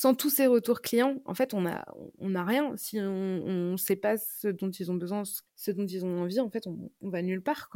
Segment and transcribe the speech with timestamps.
[0.00, 1.84] sans tous ces retours clients, en fait, on a,
[2.20, 2.72] on a rien.
[2.76, 5.24] Si on ne sait pas ce dont ils ont besoin,
[5.56, 7.68] ce dont ils ont envie, en fait, on, va nulle part.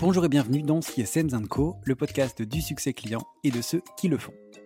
[0.00, 4.08] Bonjour et bienvenue dans CSM Co, le podcast du succès client et de ceux qui
[4.08, 4.34] le font.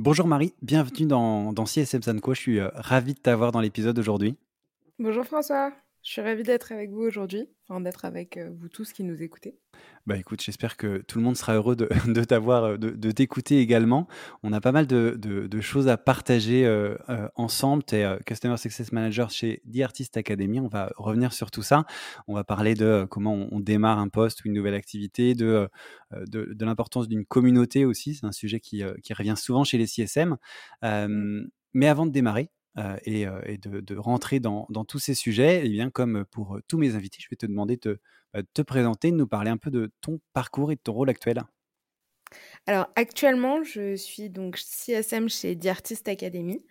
[0.00, 2.32] Bonjour Marie, bienvenue dans, dans CSM Sanco.
[2.32, 4.36] Je suis euh, ravi de t'avoir dans l'épisode aujourd'hui.
[5.00, 5.72] Bonjour François,
[6.08, 9.22] je suis ravie d'être avec vous aujourd'hui, enfin d'être avec euh, vous tous qui nous
[9.22, 9.58] écoutez.
[10.06, 13.58] Bah écoute, j'espère que tout le monde sera heureux de, de t'avoir, euh, de, t'écouter
[13.58, 14.08] également.
[14.42, 16.66] On a pas mal de, de choses à partager
[17.34, 17.82] ensemble.
[17.84, 20.60] Tu es Customer Success Manager chez The Artist Academy.
[20.60, 21.84] On va revenir sur tout ça.
[22.26, 25.68] On va parler de comment on, démarre un poste ou une nouvelle activité, de,
[26.12, 28.14] de, l'importance d'une communauté aussi.
[28.14, 30.38] C'est un sujet qui, qui, revient souvent chez les CSM.
[30.82, 31.48] Mmh.
[31.74, 32.50] mais avant de démarrer,
[33.04, 33.26] et,
[33.58, 37.18] de, rentrer dans, dans, tous ces sujets, et eh bien, comme pour tous mes invités,
[37.20, 38.00] je vais te demander de
[38.32, 41.10] bah, te présenter, de nous parler un peu de ton parcours et de ton rôle
[41.10, 41.42] actuel.
[42.66, 46.64] Alors actuellement, je suis donc CSM chez The Artist Academy.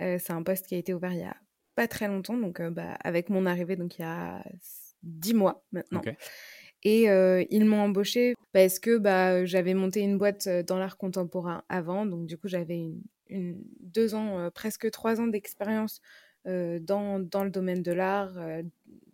[0.00, 1.36] c'est un poste qui a été ouvert il y a
[1.74, 4.42] pas très longtemps, donc bah, avec mon arrivée, donc il y a
[5.02, 6.02] dix mois maintenant.
[6.84, 7.04] Et
[7.50, 12.26] ils m'ont embauché parce que bah, j'avais monté une boîte dans l'art contemporain avant, donc
[12.26, 13.02] du coup j'avais une,
[13.80, 16.00] deux ans, presque trois ans d'expérience
[16.44, 18.36] dans, dans, le domaine de l'art,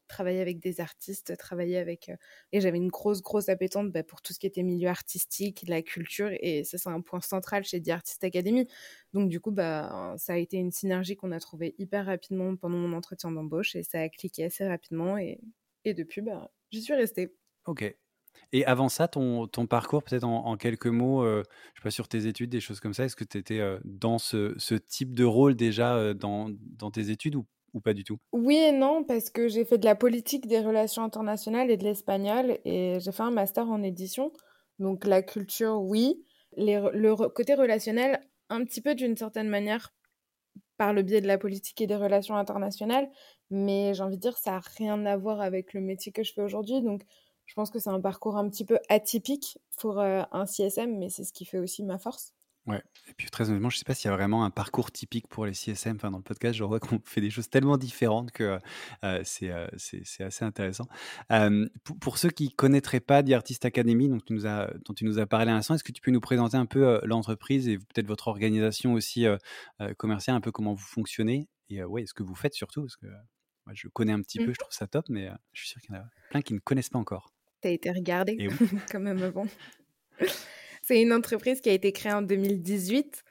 [0.08, 2.10] travailler avec des artistes, travailler avec...
[2.52, 5.82] et j'avais une grosse, grosse appétence bah, pour tout ce qui était milieu artistique, la
[5.82, 8.66] culture, et ça, c'est un point central chez The Artist Academy.
[9.12, 12.78] Donc, du coup, bah, ça a été une synergie qu'on a trouvée hyper rapidement pendant
[12.78, 15.38] mon entretien d'embauche, et ça a cliqué assez rapidement, et,
[15.84, 17.34] et depuis, bah, j'y suis restée.
[17.66, 17.94] Ok,
[18.52, 21.42] et avant ça, ton, parcours, peut-être en, quelques mots, euh,
[21.74, 23.78] je sais pas, sur tes études, des choses comme ça, est-ce que tu étais euh,
[23.84, 26.50] dans ce, type de rôle déjà euh, dans,
[26.92, 27.46] tes études ou,
[27.84, 28.18] pas du tout?
[28.32, 31.84] Oui et non, parce que j'ai fait de la politique des relations internationales et de
[31.84, 34.32] l'espagnol, et j'ai fait un master en édition.
[34.78, 36.24] Donc la culture, oui.
[36.56, 39.92] Le côté relationnel, un petit peu d'une certaine manière,
[40.78, 43.08] par le biais de la politique et des relations internationales,
[43.50, 46.32] mais j'ai envie de dire, ça n'a rien à voir avec le métier que je
[46.32, 46.80] fais aujourd'hui.
[46.82, 47.02] Donc
[47.48, 51.08] je pense que c'est un parcours un petit peu atypique pour euh, un CSM, mais
[51.08, 52.34] c'est ce qui fait aussi ma force.
[52.66, 54.92] Ouais, et puis très honnêtement, je ne sais pas s'il y a vraiment un parcours
[54.92, 55.96] typique pour les CSM.
[55.96, 58.58] Enfin, dans le podcast, je vois qu'on fait des choses tellement différentes que euh,
[59.04, 60.86] euh, c'est, c'est, assez intéressant.
[62.00, 65.06] pour, ceux qui ne connaîtraient pas The Artist Academy, donc tu nous as, dont tu
[65.06, 67.78] nous as parlé à l'instant, est-ce que tu peux nous présenter un peu l'entreprise et
[67.78, 69.24] peut-être votre organisation aussi
[69.96, 71.48] commerciale, un peu comment vous fonctionnez?
[71.70, 74.50] Et ouais, ce que vous faites surtout Parce que moi, je connais un petit peu,
[74.50, 74.54] mmh.
[74.54, 76.58] je trouve ça top, mais je suis sûr qu'il y en a plein qui ne
[76.58, 77.32] connaissent pas encore.
[77.60, 78.36] T'as été regardé
[78.92, 79.46] quand même avant.
[80.82, 83.24] C'est une entreprise qui a été créée en 2018,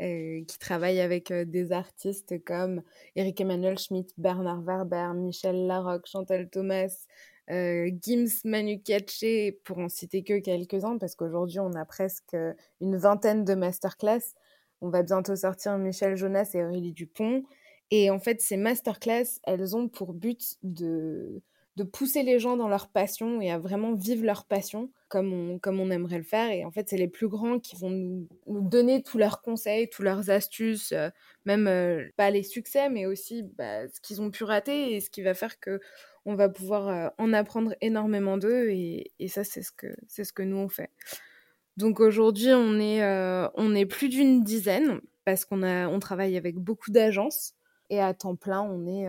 [0.00, 2.82] euh, qui travaille avec euh, des artistes comme
[3.16, 7.06] Eric Emmanuel Schmidt, Bernard Werber, Michel Larocque, Chantal Thomas,
[7.50, 12.36] euh, Gims Manu Katché, pour en citer que quelques-uns, parce qu'aujourd'hui on a presque
[12.80, 14.34] une vingtaine de masterclass.
[14.80, 17.44] On va bientôt sortir Michel Jonas et Aurélie Dupont.
[17.90, 21.42] Et en fait, ces masterclass, elles ont pour but de
[21.76, 25.58] de pousser les gens dans leur passion et à vraiment vivre leur passion comme on,
[25.58, 26.50] comme on aimerait le faire.
[26.50, 30.02] Et en fait, c'est les plus grands qui vont nous, donner tous leurs conseils, tous
[30.02, 31.10] leurs astuces, euh,
[31.44, 35.10] même euh, pas les succès, mais aussi bah, ce qu'ils ont pu rater et ce
[35.10, 35.80] qui va faire que
[36.26, 38.70] on va pouvoir euh, en apprendre énormément d'eux.
[38.70, 40.90] Et, et, ça, c'est ce, que, ce que nous, on fait.
[41.76, 43.02] Donc aujourd'hui, on est,
[43.56, 47.54] on est plus d'une dizaine parce qu'on on travaille avec beaucoup d'agences.
[47.90, 49.08] Et à temps plein, on est,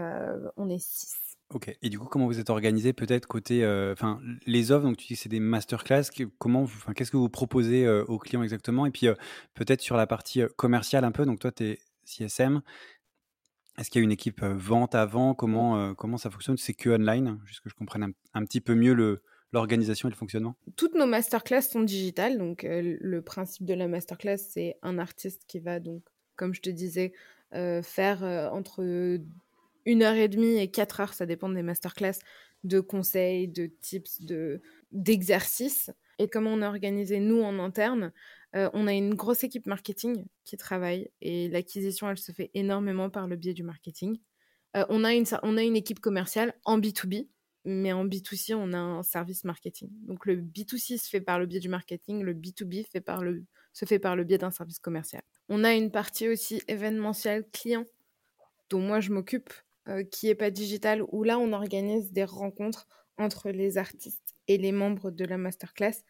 [0.57, 1.34] on est six.
[1.53, 1.75] Ok.
[1.81, 5.07] Et du coup, comment vous êtes organisé peut-être côté, euh, enfin, les offres, donc tu
[5.07, 6.05] dis que c'est des masterclass,
[6.39, 6.65] comment,
[6.95, 8.85] qu'est-ce que vous proposez euh, aux clients exactement?
[8.85, 9.13] Et puis euh,
[9.53, 12.61] peut-être sur la partie commerciale un peu, donc toi, tu es CSM,
[13.77, 15.35] est-ce qu'il y a une équipe vente avant?
[15.35, 16.57] Comment, comment ça fonctionne?
[16.57, 19.21] C'est que online, juste que je comprenne un, petit peu mieux
[19.51, 20.55] l'organisation et le fonctionnement?
[20.77, 22.37] Toutes nos masterclass sont digitales.
[22.37, 26.03] Donc, le principe de la masterclass, c'est un artiste qui va, donc,
[26.37, 27.11] comme je te disais,
[27.51, 29.19] faire entre
[29.85, 32.19] une heure et demie et quatre heures, ça dépend des masterclass,
[32.63, 34.61] de conseils, de tips, de
[34.91, 35.91] d'exercices.
[36.19, 38.13] Et comment on a organisé, nous, en interne,
[38.53, 43.27] on a une grosse équipe marketing qui travaille et l'acquisition, elle se fait énormément par
[43.27, 44.17] le biais du marketing.
[44.73, 47.27] on, a une, on a une équipe commerciale en B2B,
[47.65, 49.89] mais en B2C, on a un service marketing.
[50.03, 53.43] Donc le B2C se fait par le biais du marketing, le B2B fait par le,
[53.73, 55.23] se fait par le biais d'un service commercial.
[55.49, 57.85] On a une partie aussi événementielle client,
[58.69, 59.74] dont moi je m'occupe, euh,
[60.11, 62.87] qui n'est pas digitale, où là on organise des rencontres
[63.17, 66.03] entre les artistes et les membres de la masterclass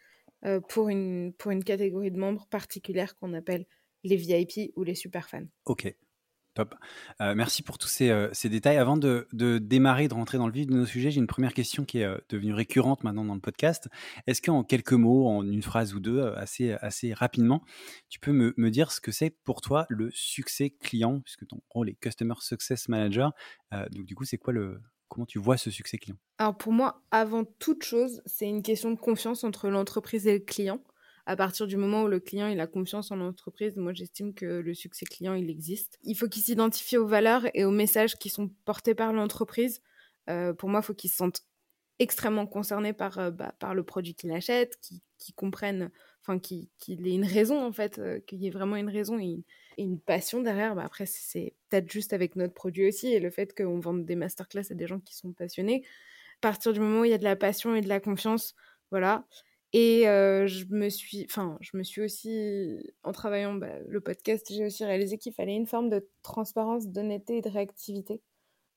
[0.45, 3.65] euh, pour, une, pour une catégorie de membres particulière qu'on appelle
[4.03, 5.47] les VIP ou les super fans.
[5.65, 5.95] Ok,
[6.55, 6.73] Top.
[7.19, 8.77] Euh, merci pour tous ces, euh, détails.
[8.77, 9.27] Avant de,
[9.61, 12.05] démarrer, de rentrer dans le vif de nos sujets, j'ai une première question qui est
[12.05, 13.89] euh, devenue récurrente maintenant dans le podcast.
[14.25, 17.61] Est-ce qu'en quelques mots, en une phrase ou deux, assez, assez rapidement,
[18.07, 21.59] tu peux me, me dire ce que c'est pour toi le succès client, puisque ton
[21.69, 23.33] rôle est Customer Success Manager.
[23.91, 24.81] donc du coup, c'est quoi le...
[25.09, 26.17] Comment tu vois ce succès client?
[26.39, 30.39] Alors pour moi, avant toute chose, c'est une question de confiance entre l'entreprise et le
[30.39, 30.79] client
[31.25, 34.45] à partir du moment où le client il a confiance en l'entreprise, moi j'estime que
[34.45, 35.97] le succès client il existe.
[36.03, 39.81] Il faut qu'il s'identifie aux valeurs et aux messages qui sont portés par l'entreprise.
[40.29, 41.41] Euh, pour moi, il faut qu'il se sente
[41.99, 45.91] extrêmement concerné par, euh, bah, par le produit qu'il achète, qu'il comprenne,
[46.21, 46.69] enfin qu'il
[47.07, 49.43] ait une raison en fait, euh, qu'il y ait vraiment une raison et
[49.77, 50.75] une, passion derrière.
[50.75, 54.15] Bah, après, c'est peut-être juste avec notre produit aussi et le fait qu'on vende des
[54.15, 55.83] masterclass à des gens qui sont passionnés.
[56.39, 58.55] À partir du moment où il y a de la passion et de la confiance,
[58.91, 59.25] voilà,
[59.77, 60.03] et
[60.47, 64.85] je me suis, enfin, je me suis aussi, en travaillant bah, le podcast, j'ai aussi
[64.85, 68.21] réalisé qu'il fallait une forme de transparence, d'honnêteté et de réactivité.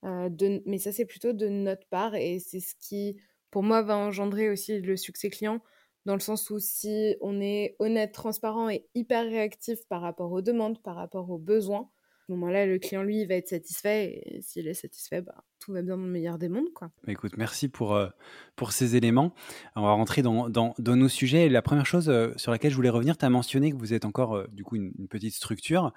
[0.05, 3.17] de, mais ça, c'est plutôt de notre part et c'est ce qui,
[3.51, 5.61] pour moi, va engendrer aussi le succès client,
[6.05, 10.43] dans le sens où si on est honnête, transparent et hyper réactif par rapport aux
[10.43, 11.91] demandes, par rapport aux besoins,
[12.33, 14.23] moment-là, le client, lui, va être satisfait.
[14.25, 16.73] Et s'il est satisfait, bah, tout va bien dans le meilleur des mondes.
[16.75, 16.91] Quoi.
[17.07, 18.09] Écoute, merci pour, euh,
[18.57, 19.35] pour ces éléments.
[19.77, 21.49] On va rentrer dans, dans, dans nos sujets.
[21.49, 24.05] La première chose euh, sur laquelle je voulais revenir, tu as mentionné que vous êtes
[24.05, 25.93] encore euh, du coup une, petite structure,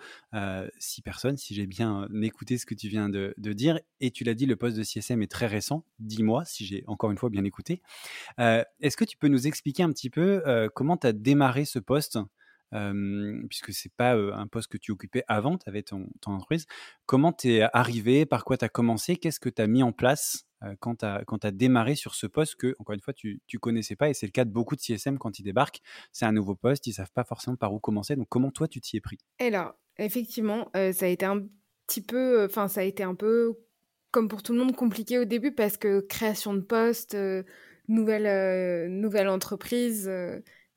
[0.77, 3.79] six personnes, si j'ai bien écouté ce que tu viens de, de dire.
[3.99, 6.83] Et tu l'as dit, le poste de CSM est très récent, dix mois, si j'ai
[6.87, 7.81] encore une fois bien écouté.
[8.37, 10.41] Est-ce que tu peux nous expliquer un petit peu
[10.75, 12.19] comment tu as démarré ce poste?
[13.49, 16.65] Puisque c'est pas un poste que tu occupais avant, tu avais ton, entreprise.
[17.05, 18.25] Comment tu es arrivé?
[18.25, 19.17] Par quoi tu as commencé?
[19.17, 20.45] Qu'est-ce que tu as mis en place
[20.79, 24.09] quand tu as, démarré sur ce poste que, encore une fois, tu ne connaissais pas
[24.09, 25.81] Et c'est le cas de beaucoup de CSM quand ils débarquent.
[26.11, 28.15] C'est un nouveau poste, ils savent pas forcément par où commencer.
[28.15, 29.17] Donc, comment toi, tu t'y es pris?
[29.39, 31.43] Alors, effectivement, ça a été un
[31.87, 33.55] petit peu, enfin, ça a été un peu,
[34.11, 37.17] comme pour tout le monde, compliqué au début parce que création de poste,
[37.87, 40.09] nouvelle, nouvelle entreprise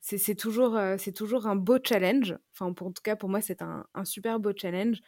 [0.05, 2.37] c'est toujours, euh, c'est toujours un beau challenge.
[2.53, 5.01] Enfin, pour, en tout cas, pour moi, c'est un, super beau challenge.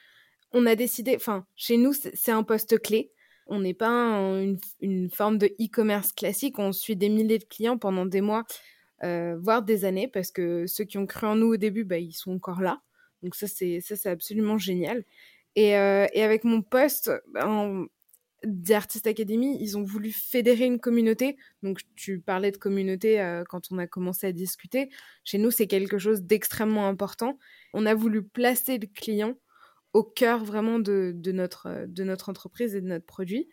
[0.54, 3.12] On a décidé, enfin, chez nous, c'est un poste clé.
[3.46, 6.58] On n'est pas une, une, forme de e-commerce classique.
[6.58, 8.44] On suit des milliers de clients pendant des mois,
[9.04, 12.00] euh, voire des années, parce que ceux qui ont cru en nous au début, bah,
[12.00, 12.82] ils sont encore là.
[13.22, 15.04] Donc ça, c'est ça, c'est absolument génial.
[15.56, 17.88] Et, euh, et, avec mon poste, ben,
[18.44, 21.38] d'Artist Academy, ils ont voulu fédérer une communauté.
[21.64, 24.90] Donc, tu parlais de communauté euh, quand on a commencé à discuter.
[25.24, 27.40] Chez nous, c'est quelque chose d'extrêmement important.
[27.74, 29.36] On a voulu placer le client
[29.94, 33.50] au cœur vraiment de, notre, de notre entreprise et de notre produit.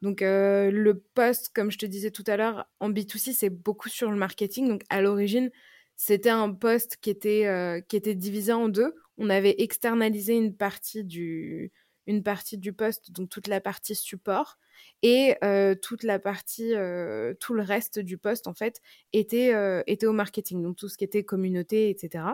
[0.00, 3.88] Donc, euh, le poste, comme je te disais tout à l'heure, en B2C, c'est beaucoup
[3.88, 4.68] sur le marketing.
[4.68, 5.50] Donc, à l'origine,
[5.96, 8.94] c'était un poste qui était, euh, qui était divisé en deux.
[9.18, 11.70] On avait externalisé une partie du,
[12.06, 14.58] une partie du poste, donc toute la partie support,
[15.02, 18.80] et euh, toute la partie, euh, tout le reste du poste, en fait,
[19.12, 22.24] était, euh, était au marketing, donc tout ce qui était communauté, etc.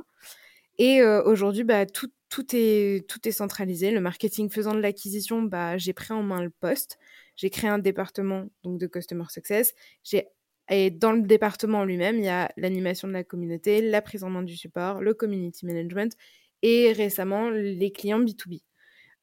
[0.78, 3.90] Et aujourd'hui, bah, tout, tout, est, tout est centralisé.
[3.90, 6.98] Le marketing faisant de l'acquisition, bah, j'ai pris en main le poste.
[7.34, 9.74] J'ai créé un département donc, de Customer Success.
[10.70, 14.30] Et dans le département lui-même, il y a l'animation de la communauté, la prise en
[14.30, 16.14] main du support, le community management
[16.62, 18.62] et récemment les clients B2B.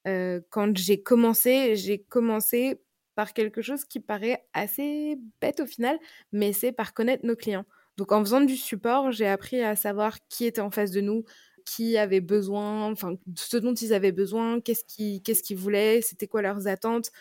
[0.07, 2.81] Euh, quand j'ai commencé, j'ai commencé
[3.15, 5.97] par quelque chose qui paraît assez bête au final,
[6.31, 7.65] mais c'est par connaître nos clients.
[7.97, 11.24] Donc en faisant du support, j'ai appris à savoir qui était en face de nous,
[11.65, 16.67] qui avait besoin, enfin ce dont ils avaient besoin, qu'est-ce qu'ils voulaient, c'était quoi leurs
[16.67, 17.12] attentes,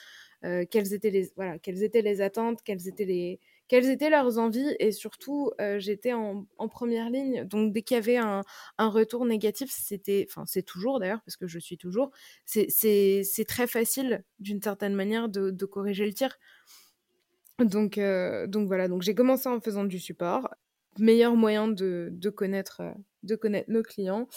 [0.45, 4.39] euh, quelles étaient les voilà, quelles étaient les attentes, quelles étaient les quelles étaient leurs
[4.39, 8.43] envies et surtout j'étais en, première ligne donc dès qu'il y avait un,
[8.79, 12.11] retour négatif c'était enfin c'est toujours d'ailleurs parce que je suis toujours
[12.45, 16.39] c'est très facile d'une certaine manière de, corriger le tir
[17.59, 20.49] Donc, donc voilà, donc j'ai commencé en faisant du support.
[20.99, 22.83] Meilleur moyen de, de connaître,
[23.23, 24.29] de connaître nos clients.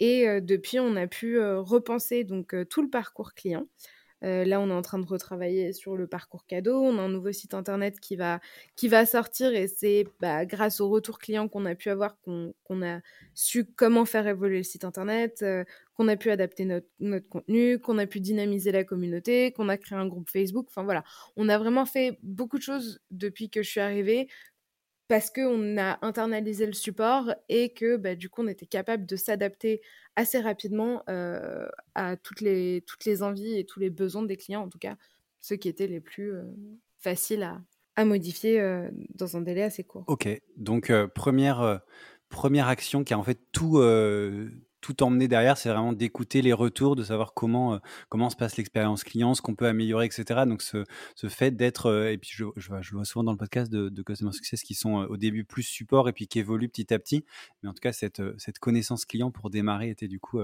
[0.00, 3.66] Et depuis, on a pu repenser donc tout le parcours client.
[4.24, 6.80] Euh, là, on est en train de retravailler sur le parcours cadeau.
[6.82, 8.40] On a un nouveau site internet qui va,
[8.76, 12.82] qui va sortir et c'est bah, grâce au retour client qu'on a pu avoir qu'on
[12.82, 13.00] a
[13.34, 17.78] su comment faire évoluer le site internet, euh, qu'on a pu adapter notre, notre contenu,
[17.78, 20.66] qu'on a pu dynamiser la communauté, qu'on a créé un groupe Facebook.
[20.68, 21.04] Enfin voilà,
[21.36, 24.28] on a vraiment fait beaucoup de choses depuis que je suis arrivée
[25.08, 29.16] parce qu'on a internalisé le support et que bah, du coup on était capable de
[29.16, 29.80] s'adapter
[30.16, 31.02] assez rapidement
[31.94, 34.96] à toutes les, toutes les envies et tous les besoins des clients, en tout cas
[35.40, 36.32] ceux qui étaient les plus
[36.98, 37.60] faciles à,
[37.96, 38.60] à modifier
[39.14, 40.04] dans un délai assez court.
[40.08, 41.80] Ok, donc première,
[42.28, 43.80] première action qui a en fait tout,
[44.80, 48.56] tout emmener derrière, c'est vraiment d'écouter les retours, de savoir comment, euh, comment se passe
[48.56, 50.42] l'expérience client, ce qu'on peut améliorer, etc.
[50.46, 53.38] Donc, ce, ce fait d'être, euh, et puis je, je, je, vois souvent dans le
[53.38, 56.68] podcast de, de Success qui sont euh, au début plus support et puis qui évoluent
[56.68, 57.24] petit à petit.
[57.62, 60.40] Mais en tout cas, cette, cette connaissance client pour démarrer était du coup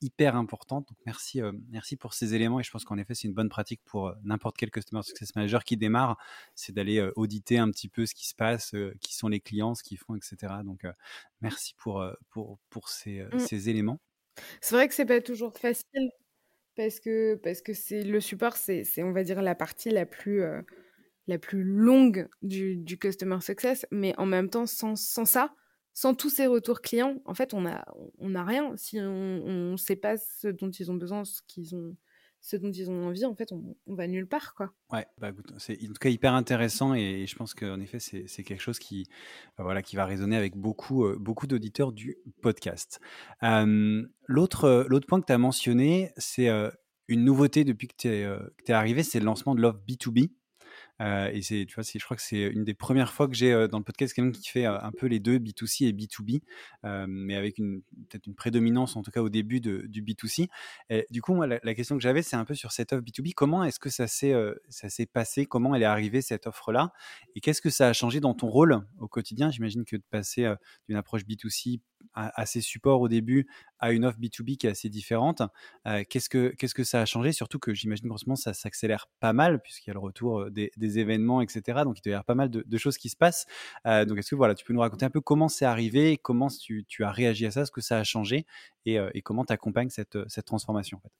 [0.00, 0.88] hyper importante.
[0.88, 3.48] Donc merci, euh, merci pour ces éléments et je pense qu'en effet c'est une bonne
[3.48, 6.18] pratique pour euh, n'importe quel customer success manager qui démarre,
[6.54, 9.74] c'est d'aller euh, auditer un petit peu ce qui se passe, qui sont les clients,
[9.74, 10.54] ce qu'ils font, etc.
[10.64, 10.84] Donc
[11.40, 13.38] merci pour, pour, pour ces, mmh.
[13.38, 14.00] ces éléments.
[14.60, 16.10] C'est vrai que c'est pas toujours facile
[16.76, 20.42] parce que parce que c'est le support, c'est on va dire la partie la plus
[21.26, 25.54] la plus longue du, du customer success, mais en même temps sans, sans ça
[25.96, 27.82] sans tous ces retours clients, en fait, on n'a
[28.18, 28.76] on a rien.
[28.76, 31.96] Si on ne sait pas ce dont ils ont besoin, ce, qu'ils ont,
[32.42, 34.54] ce dont ils ont envie, en fait, on, on va nulle part.
[34.54, 34.74] Quoi.
[34.92, 38.60] Ouais, bah, c'est en tout cas hyper intéressant et je pense qu'en effet, c'est quelque
[38.60, 39.08] chose qui,
[39.56, 43.00] bah, voilà, qui va résonner avec beaucoup, euh, beaucoup d'auditeurs du podcast.
[43.40, 46.70] L'autre point que tu as mentionné, c'est euh,
[47.08, 48.38] une nouveauté depuis que tu es, euh,
[48.68, 50.30] es, arrivé, c'est le lancement de l'offre B2B.
[51.00, 53.52] Euh, et c'est, tu vois, je crois que c'est une des premières fois que j'ai
[53.52, 56.40] euh, dans le podcast quelqu'un qui fait euh, un peu les deux, B2C et B2B,
[57.08, 60.48] mais avec une, peut-être une prédominance, en tout cas au début du B2C.
[60.90, 63.34] Et du coup, moi, la, question que j'avais, c'est un peu sur cette offre B2B.
[63.34, 64.34] Comment est-ce que ça s'est,
[64.68, 65.46] ça s'est passé?
[65.46, 66.92] Comment elle est arrivée, cette offre-là?
[67.34, 69.50] Et qu'est-ce que ça a changé dans ton rôle au quotidien?
[69.50, 70.52] J'imagine que de passer
[70.88, 71.80] d'une approche B2C
[72.16, 73.46] assez support au début
[73.78, 75.42] à une offre B2B qui est assez différente.
[76.08, 77.32] qu'est-ce, que, qu'est-ce que ça a changé?
[77.32, 80.98] Surtout que j'imagine grosso ça s'accélère pas mal puisqu'il y a le retour des, des
[80.98, 81.82] événements, etc.
[81.84, 83.46] Donc il doit y avoir pas mal de, choses qui se passent.
[83.84, 86.84] donc est-ce que voilà, tu peux nous raconter un peu comment c'est arrivé, comment tu,
[86.88, 88.46] tu, as réagi à ça, ce que ça a changé
[88.86, 91.12] et, et comment tu accompagnes cette, cette transformation en fait?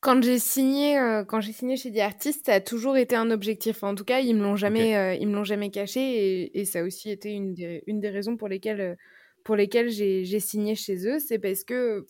[0.00, 0.98] Quand j'ai signé,
[1.28, 3.82] quand j'ai signé chez des artistes, ça a toujours été un objectif.
[3.82, 6.80] En tout cas, ils me l'ont jamais, ils me l'ont jamais caché, et, et, ça
[6.80, 8.98] a aussi été une des, une des raisons pour lesquelles
[9.44, 12.06] pour lesquels j'ai signé chez eux, c'est parce que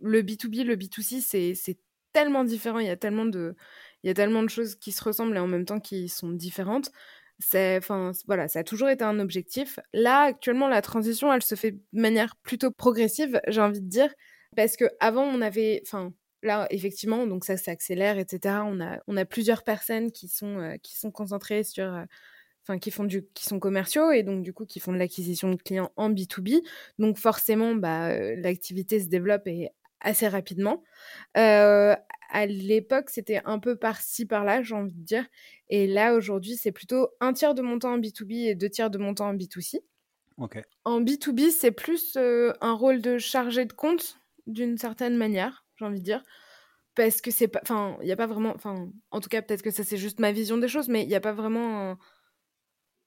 [0.00, 1.78] le B2B, le B2C, c'est
[2.12, 3.56] tellement différent, il y, a tellement de,
[4.02, 6.30] il y a tellement de choses qui se ressemblent et en même temps qui sont
[6.30, 6.90] différentes.
[7.52, 9.80] Enfin, voilà, ça a toujours été un objectif.
[9.92, 14.14] Là, actuellement, la transition, elle se fait de manière plutôt progressive, j'ai envie de dire,
[14.56, 16.12] parce que avant on avait, enfin,
[16.42, 18.62] là, effectivement, donc ça s'accélère, etc.
[18.66, 22.04] On a, on a plusieurs personnes qui sont, euh, qui sont concentrées sur, euh,
[22.64, 25.50] enfin qui font du qui sont commerciaux et donc du coup qui font de l'acquisition
[25.50, 26.62] de clients en B2B.
[26.98, 30.82] Donc forcément bah euh, l'activité se développe et assez rapidement.
[31.36, 31.94] Euh,
[32.30, 35.24] à l'époque, c'était un peu par-ci par-là, j'ai envie de dire.
[35.68, 38.98] Et là, aujourd'hui, c'est plutôt un tiers de montant en B2B et deux tiers de
[38.98, 39.80] montant en B2C.
[40.84, 45.84] En B2B, c'est plus euh, un rôle de chargé de compte, d'une certaine manière, j'ai
[45.84, 46.22] envie de dire.
[46.96, 47.60] Parce que c'est pas.
[47.62, 48.52] Enfin, il n'y a pas vraiment.
[48.54, 51.08] Enfin, en tout cas, peut-être que ça, c'est juste ma vision des choses, mais il
[51.08, 51.96] n'y a pas vraiment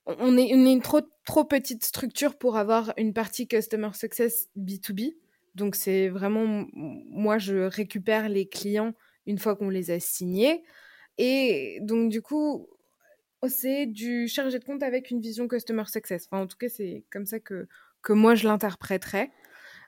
[0.07, 5.15] on est, une trop, petite structure pour avoir une partie Customer Success B2B.
[5.55, 8.93] Donc, c'est vraiment, moi, je récupère les clients
[9.25, 10.63] une fois qu'on les a signés.
[11.17, 12.69] Et donc, du coup,
[13.49, 16.27] c'est du chargé de compte avec une vision Customer Success.
[16.31, 17.67] Enfin, en tout cas, c'est comme ça que,
[18.01, 19.31] que moi, je l'interpréterais.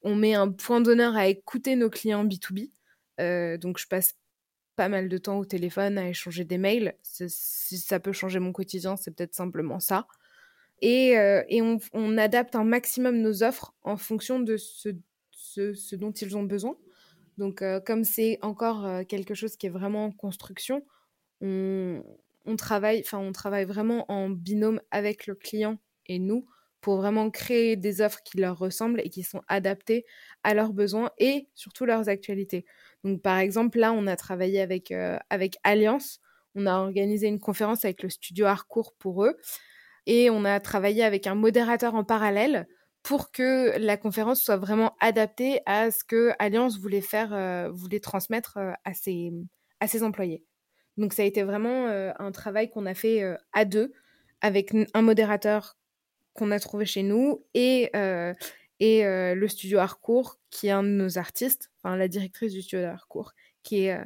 [0.04, 2.72] On met un point d'honneur à écouter nos clients B2B.
[3.22, 4.16] Euh, donc, je passe
[4.80, 6.96] pas mal de temps au téléphone à échanger des mails.
[7.04, 10.08] Si ça peut changer mon quotidien, c'est peut-être simplement ça.
[10.82, 11.44] Et, euh,
[11.92, 16.78] on, adapte un maximum nos offres en fonction de ce, dont ils ont besoin.
[17.38, 20.86] Donc, euh, comme c'est encore euh, quelque chose qui est vraiment en construction,
[21.42, 22.02] on,
[22.58, 26.46] travaille, on travaille vraiment en binôme avec le client et nous
[26.80, 30.06] pour vraiment créer des offres qui leur ressemblent et qui sont adaptées
[30.44, 32.66] à leurs besoins et surtout leurs actualités.
[33.04, 36.20] Donc, par exemple, là, on a travaillé avec, euh, avec Alliance.
[36.56, 39.38] On a organisé une conférence avec le studio Harcourt pour eux.
[40.06, 42.68] Et on a travaillé avec un modérateur en parallèle
[43.04, 48.00] pour que la conférence soit vraiment adaptée à ce que Alliance voulait faire, euh, voulait
[48.00, 50.44] transmettre euh, à, ses, employés.
[50.98, 53.94] Donc ça a été vraiment un travail qu'on a fait à deux
[54.42, 55.78] avec un modérateur
[56.34, 57.90] qu'on a trouvé chez nous et,
[58.82, 62.86] et le studio Harcourt qui est un de nos artistes, enfin la directrice du studio
[62.86, 63.34] Harcourt
[63.64, 64.00] qui, est,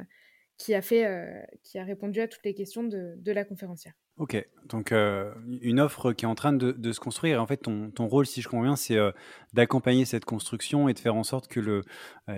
[0.56, 3.94] qui, a fait, qui a répondu à toutes les questions de, la conférencière.
[4.16, 7.42] Ok, donc euh, une offre qui est en train de, se construire.
[7.42, 9.10] En fait, ton, rôle, si je comprends bien, c'est euh,
[9.54, 11.82] d'accompagner cette construction et de faire en sorte que euh,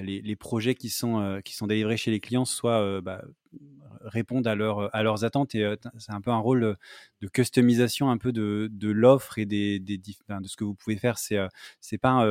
[0.02, 3.22] les, projets qui sont, qui sont délivrés chez les clients soient bah,
[4.06, 5.54] répondent à, leur, à leurs attentes.
[5.54, 6.76] Euh, c'est un peu un rôle
[7.20, 10.96] de customisation un peu de, de l'offre et des, des de ce que vous pouvez
[10.96, 11.18] faire.
[11.18, 11.48] C'est euh,
[11.80, 12.24] c'est pas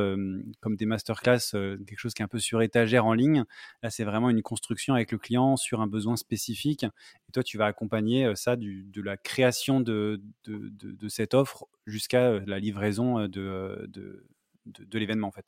[0.60, 3.44] comme des masterclass, euh, quelque chose qui est un peu sur étagère en ligne.
[3.82, 6.84] Là, c'est vraiment une construction avec le client sur un besoin spécifique.
[7.28, 11.66] Et toi, tu vas accompagner ça du, de la création de, de, de cette offre
[11.86, 14.26] jusqu'à la livraison de
[14.92, 15.46] l'événement en fait.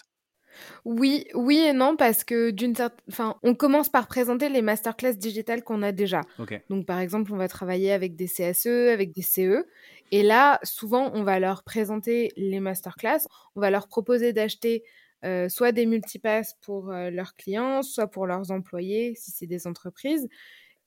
[0.84, 2.98] Oui, oui et non, parce que d'une certaine.
[3.08, 6.22] Enfin, on commence par présenter les masterclass digitales qu'on a déjà.
[6.68, 9.64] Donc, par exemple, on va travailler avec des CSE, avec des CE.
[10.10, 13.20] Et là, souvent, on va leur présenter les masterclass.
[13.54, 14.84] On va leur proposer d'acheter
[15.24, 19.66] euh, soit des multipass pour euh, leurs clients, soit pour leurs employés, si c'est des
[19.66, 20.28] entreprises.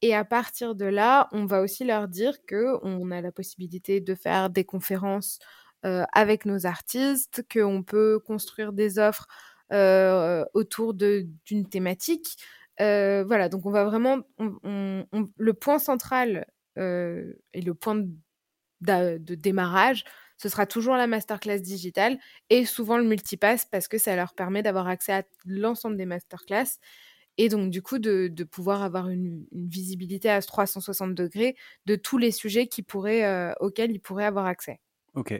[0.01, 4.15] Et à partir de là, on va aussi leur dire qu'on a la possibilité de
[4.15, 5.37] faire des conférences
[5.83, 9.27] avec nos artistes, qu'on peut construire des offres
[10.53, 12.37] autour d'une thématique.
[12.79, 14.21] Voilà, donc on va vraiment.
[14.39, 16.45] le point central
[16.77, 17.95] et le point
[18.81, 20.03] de, démarrage,
[20.37, 22.17] ce sera toujours la masterclass digitale
[22.49, 26.79] et souvent le multipass parce que ça leur permet d'avoir accès à l'ensemble des masterclass
[27.37, 32.31] et donc du coup de, pouvoir avoir une, visibilité à 360 degrés de tous les
[32.31, 32.67] sujets
[33.59, 34.79] auxquels ils pourraient avoir accès.
[35.13, 35.39] Ok.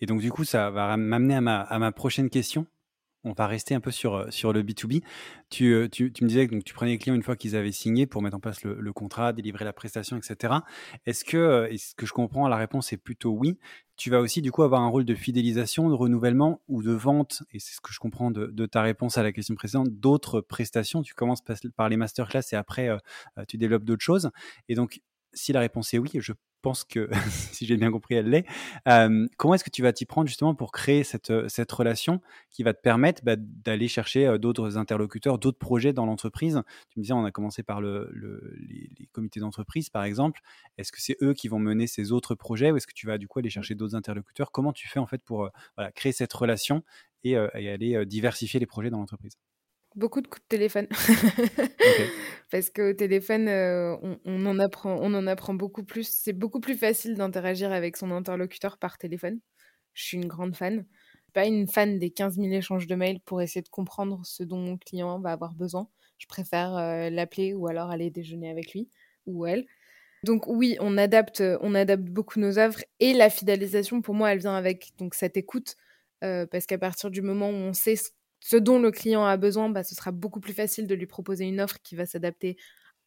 [0.00, 2.66] Et donc du coup, ça va m'amener à ma, prochaine question
[3.24, 5.02] on va rester un peu sur, euh, le B2B.
[5.62, 8.06] Euh, tu, me disais que donc, tu prenais les clients une fois qu'ils avaient signé
[8.06, 10.54] pour mettre en place le, contrat, délivrer la prestation, etc.
[11.06, 13.58] Est-ce que, euh, est-ce que je comprends, la réponse est plutôt oui.
[13.96, 17.44] Tu vas aussi du coup avoir un rôle de fidélisation, de renouvellement ou de vente,
[17.52, 21.02] et c'est ce que je comprends de, ta réponse à la question précédente, d'autres prestations.
[21.02, 21.42] Tu commences
[21.76, 22.88] par les masterclass et après
[23.46, 24.30] tu développes d'autres choses.
[24.68, 25.00] Et donc,
[25.34, 26.32] si la réponse est oui, je
[26.62, 27.10] pense que,
[27.52, 28.46] si j'ai bien compris, elle l'est.
[29.36, 32.20] comment est-ce que tu vas t'y prendre justement pour créer cette, cette relation
[32.50, 36.62] qui va te permettre bah, d'aller chercher d'autres interlocuteurs, d'autres projets dans l'entreprise?
[36.88, 38.10] Tu me disais, on a commencé par le,
[38.68, 40.40] les, comités d'entreprise, par exemple.
[40.78, 43.18] Est-ce que c'est eux qui vont mener ces autres projets ou est-ce que tu vas
[43.18, 44.52] du coup aller chercher d'autres interlocuteurs?
[44.52, 45.50] Comment tu fais en fait pour
[45.94, 46.82] créer cette relation
[47.24, 49.36] et, et aller diversifier les projets dans l'entreprise?
[49.94, 50.86] Beaucoup de coups de téléphone.
[52.50, 56.08] Parce qu'au téléphone, euh, on, en apprend, on en apprend beaucoup plus.
[56.08, 59.40] C'est beaucoup plus facile d'interagir avec son interlocuteur par téléphone.
[59.92, 60.86] Je suis une grande fan.
[61.34, 64.58] Pas une fan des 15 000 échanges de mails pour essayer de comprendre ce dont
[64.58, 65.88] mon client va avoir besoin.
[66.18, 68.88] Je préfère euh, l'appeler ou alors aller déjeuner avec lui
[69.26, 69.66] ou elle.
[70.24, 74.38] Donc oui, on adapte, on adapte beaucoup nos œuvres et la fidélisation, pour moi, elle
[74.38, 75.76] vient avec donc cette écoute.
[76.22, 78.10] Euh, parce qu'à partir du moment où on sait ce
[78.52, 81.60] dont le client a besoin, bah, ce sera beaucoup plus facile de lui proposer une
[81.60, 82.56] offre qui va s'adapter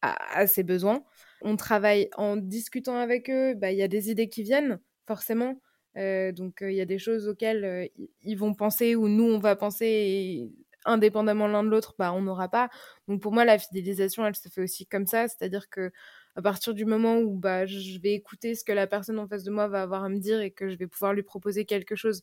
[0.02, 1.04] à, ses besoins.
[1.42, 5.60] On travaille en discutant avec eux, bah, il y a des idées qui viennent, forcément.
[5.96, 7.86] Euh, donc euh, il y a des choses auxquelles euh,
[8.22, 10.50] ils vont penser ou nous on va penser
[10.84, 12.68] indépendamment l'un de l'autre, bah, on n'aura pas.
[13.08, 15.90] Donc pour moi, la fidélisation, elle se fait aussi comme ça, c'est-à-dire que
[16.36, 19.42] à partir du moment où bah, je vais écouter ce que la personne en face
[19.42, 21.96] de moi va avoir à me dire et que je vais pouvoir lui proposer quelque
[21.96, 22.22] chose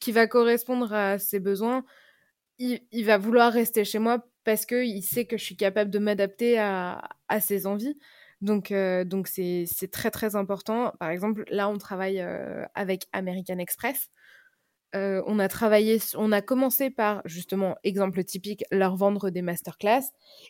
[0.00, 1.84] qui va correspondre à ses besoins,
[2.58, 6.58] il, va vouloir rester chez moi parce qu'il sait que je suis capable de m'adapter
[6.58, 7.00] à,
[7.40, 7.98] ses envies.
[8.40, 10.92] Donc, euh, donc c'est, très très important.
[11.00, 14.10] Par exemple, là, on travaille euh, avec American Express.
[14.94, 20.04] Euh, on a travaillé, on a commencé par justement, exemple typique, leur vendre des masterclass.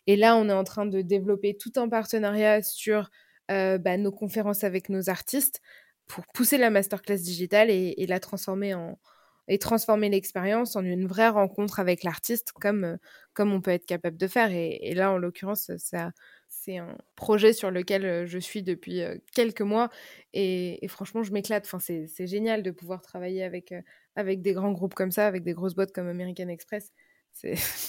[0.06, 3.10] Et là, on est en train de développer tout un partenariat sur
[3.48, 5.60] bah, nos conférences avec nos artistes
[6.06, 8.98] pour pousser la masterclass digitale et la transformer en,
[9.48, 12.96] et transformer l'expérience en une vraie rencontre avec l'artiste comme, euh,
[13.34, 14.50] comme on peut être capable de faire.
[14.50, 16.12] Et, là, en l'occurrence, ça,
[16.48, 19.90] c'est un projet sur lequel euh, je suis depuis euh, quelques mois
[20.32, 21.66] et, franchement, je m'éclate.
[21.66, 23.74] Enfin, c'est génial de pouvoir travailler avec,
[24.16, 26.92] avec des grands groupes comme ça, avec des grosses boîtes comme American Express.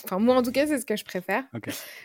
[0.05, 1.43] Enfin, moi, en tout cas, c'est ce que je préfère.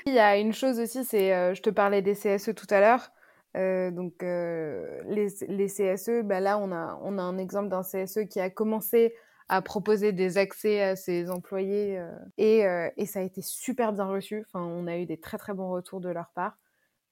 [0.04, 3.10] Il y a une chose aussi, c'est, je te parlais des CSE tout à l'heure.
[3.54, 8.40] donc les, les, CSE, bah là on a, on a un exemple d'un CSE qui
[8.40, 9.14] a commencé
[9.50, 12.08] à proposer des accès à ses employés euh,
[12.38, 14.44] et, euh, et, ça a été super bien reçu.
[14.46, 16.56] Enfin, on a eu des très très bons retours de leur part.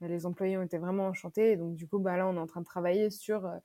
[0.01, 2.61] Les employés ont été vraiment enchantés donc du coup, bah, là, on est en train
[2.61, 3.57] de travailler sur euh,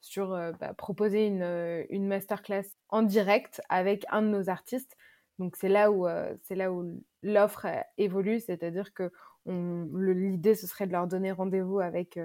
[0.00, 1.44] sur bah, proposer une,
[1.90, 4.96] une masterclass en direct avec un de nos artistes.
[5.38, 7.66] Donc c'est là où où l'offre
[7.98, 9.12] évolue, c'est-à-dire que
[9.46, 12.18] l'idée ce serait de leur donner rendez-vous avec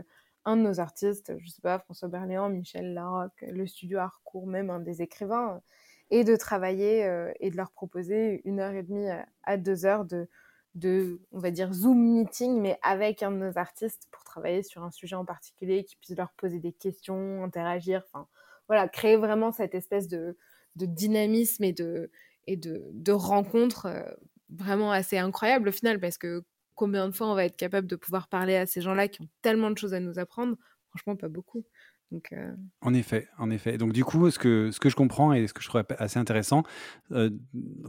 [0.45, 4.71] un de nos artistes, je sais pas, François Berléand, Michel Larocque, le studio Harcourt, même
[4.71, 5.61] un des écrivains,
[6.09, 9.07] et de travailler euh, et de leur proposer une heure et demie
[9.43, 10.27] à, deux heures de,
[10.75, 14.83] de, on va dire, Zoom meeting, mais avec un de nos artistes pour travailler sur
[14.83, 18.27] un sujet en particulier, qui puisse leur poser des questions, interagir, enfin,
[18.67, 20.37] voilà, créer vraiment cette espèce de,
[20.75, 22.11] de dynamisme et de,
[22.47, 24.03] et de, de rencontre euh,
[24.49, 26.43] vraiment assez incroyable au final, parce que
[26.75, 29.29] combien de fois on va être capable de pouvoir parler à ces gens-là qui ont
[29.41, 30.55] tellement de choses à nous apprendre?
[30.89, 31.65] Franchement, pas beaucoup.
[32.13, 33.77] Euh, En effet, en effet.
[33.77, 36.19] Donc du coup, ce que, ce que je comprends et ce que je trouve assez
[36.19, 36.63] intéressant,
[37.11, 37.29] euh,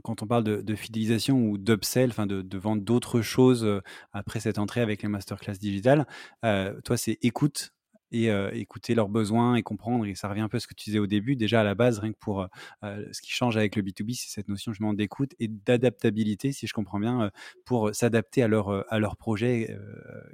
[0.02, 3.80] quand on parle de, fidélisation ou d'upsell, de, vendre d'autres choses euh,
[4.12, 6.06] après cette entrée avec les masterclass digitales,
[6.42, 7.72] toi c'est écoute,
[8.12, 10.06] et écouter leurs besoins et comprendre.
[10.06, 11.36] Et ça revient un peu à ce que tu disais au début.
[11.36, 12.46] Déjà, à la base, rien que pour
[12.82, 16.72] ce qui change avec le B2B, c'est cette notion justement d'écoute et d'adaptabilité, si je
[16.72, 17.30] comprends bien,
[17.64, 18.98] pour s'adapter à leur, à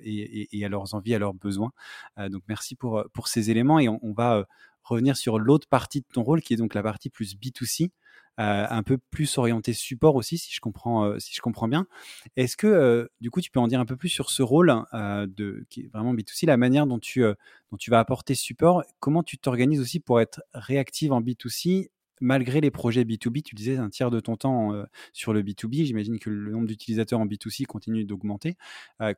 [0.03, 1.73] et, et, à leurs envies, à leurs besoins.
[2.19, 3.79] donc, merci pour, pour ces éléments.
[3.79, 4.47] Et on, on va
[4.85, 7.91] revenir sur l'autre partie de ton rôle, qui est donc la partie plus B2C.
[8.41, 11.87] Euh, un peu plus orienté support aussi, si je comprends, euh, si je comprends bien.
[12.35, 14.75] Est-ce que, euh, du coup, tu peux en dire un peu plus sur ce rôle
[14.93, 18.83] de, qui est vraiment B2C, la manière dont tu, dont tu vas apporter support?
[18.99, 23.77] Comment tu t'organises aussi pour être réactive en B2C malgré les projets B2B, tu disais
[23.77, 24.73] un tiers de ton temps
[25.13, 28.57] sur le B2B, j'imagine que le nombre d'utilisateurs en B2C continue d'augmenter.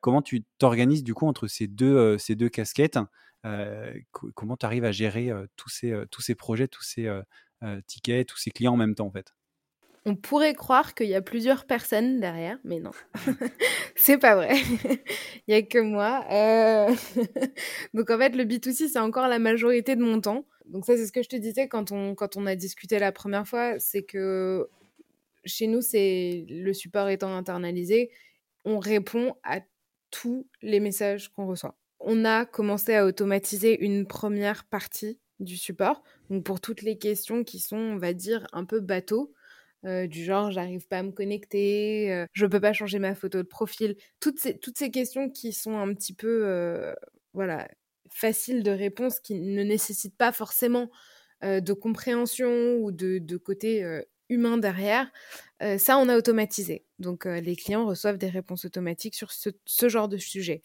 [0.01, 2.99] comment tu t'organises du coup entre ces deux, ces deux casquettes?
[4.35, 7.09] Comment tu arrives à gérer tous, ces, tous ces projets, tous ces,
[7.63, 9.35] euh, tickets, tous ces clients en même temps en fait.
[10.09, 12.93] On pourrait croire qu'il y a plusieurs personnes derrière, mais non,
[13.97, 14.55] c'est pas vrai.
[15.49, 16.25] Il y a que moi.
[16.31, 16.95] Euh,
[17.95, 20.47] donc en fait, le B2C, c'est encore la majorité de mon temps.
[20.67, 23.11] Donc ça, c'est ce que je te disais quand on, quand on a discuté la
[23.11, 24.69] première fois, c'est que
[25.45, 28.11] chez nous, c'est le support étant internalisé,
[28.65, 29.61] on répond à
[30.11, 31.77] tous les messages qu'on reçoit.
[31.99, 36.03] On a commencé à automatiser une première partie du support.
[36.31, 39.33] Donc pour toutes les questions qui sont, on va dire, un peu bateau,
[39.85, 43.39] euh, du genre j'arrive pas à me connecter, euh, je peux pas changer ma photo
[43.39, 46.93] de profil, toutes ces, toutes ces questions qui sont un petit peu euh,
[47.35, 47.69] voilà,
[48.11, 50.91] faciles de réponse, qui ne nécessitent pas forcément
[51.43, 53.85] de compréhension ou de, de côté
[54.31, 55.13] humain derrière,
[55.61, 56.87] ça on a automatisé.
[56.99, 60.63] Donc les clients reçoivent des réponses automatiques sur ce, ce genre de sujet.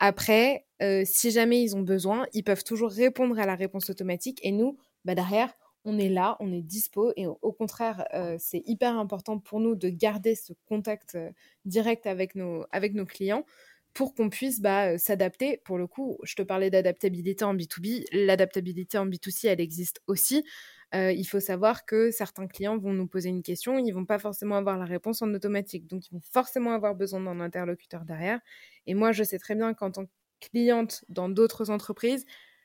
[0.00, 4.40] Après, euh, si jamais ils ont besoin, ils peuvent toujours répondre à la réponse automatique.
[4.42, 5.52] Et nous, bah derrière,
[5.84, 7.12] on est là, on est dispo.
[7.16, 11.30] Et au, contraire, euh, c'est hyper important pour nous de garder ce contact euh,
[11.66, 12.66] direct avec nos,
[13.06, 13.44] clients
[13.92, 15.58] pour qu'on puisse bah, s'adapter.
[15.64, 18.04] Pour le coup, je te parlais d'adaptabilité en B2B.
[18.12, 20.44] L'adaptabilité en B2C, elle existe aussi.
[20.92, 24.56] Il faut savoir que certains clients vont nous poser une question, ils vont pas forcément
[24.56, 28.40] avoir la réponse en automatique, donc ils vont forcément avoir besoin d'un interlocuteur derrière.
[28.86, 32.24] Et moi, je sais très bien qu'en tant que cliente dans d'autres entreprises,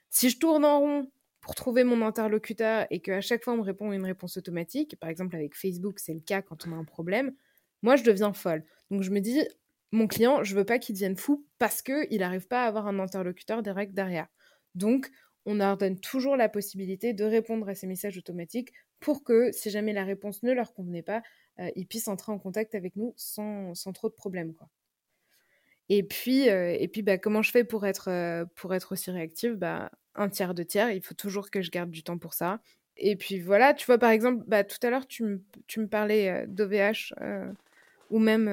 [0.10, 1.12] si je tourne en rond
[1.42, 5.10] pour trouver mon interlocuteur et qu'à chaque fois on me répond une réponse automatique, par
[5.10, 7.36] exemple avec Facebook, c'est le cas quand on a un problème,
[7.84, 8.64] moi je deviens folle.
[8.90, 9.42] Donc je me dis,
[9.92, 12.98] mon client, je veux pas qu'il devienne fou parce qu'il n'arrive pas à avoir un
[12.98, 14.28] interlocuteur direct derrière.
[14.74, 15.12] Donc
[15.46, 19.70] on leur donne toujours la possibilité de répondre à ces messages automatiques pour que si
[19.70, 21.22] jamais la réponse ne leur convenait pas,
[21.60, 24.54] euh, ils puissent entrer en contact avec nous sans, trop de problèmes.
[24.54, 24.70] Quoi.
[25.90, 28.46] Et puis, euh, et puis bah, comment je fais pour être, euh,
[28.90, 29.54] aussi réactive?
[29.54, 32.60] Bah, Un tiers, de tiers, il faut toujours que je garde du temps pour ça.
[32.98, 35.88] Et puis voilà, tu vois, par exemple, bah, tout à l'heure, tu, me, tu me
[35.88, 37.14] parlais d'OVH,
[38.10, 38.50] ou même,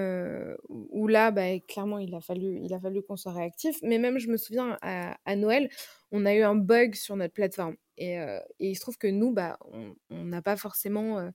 [0.68, 3.78] où là, bah, clairement, il a fallu, il a fallu qu'on soit réactif.
[3.82, 5.68] Mais même, je me souviens, à, Noël,
[6.10, 7.76] on a eu un bug sur notre plateforme.
[7.98, 9.58] Et, et il se trouve que nous, bah,
[10.10, 11.30] on n'a pas forcément...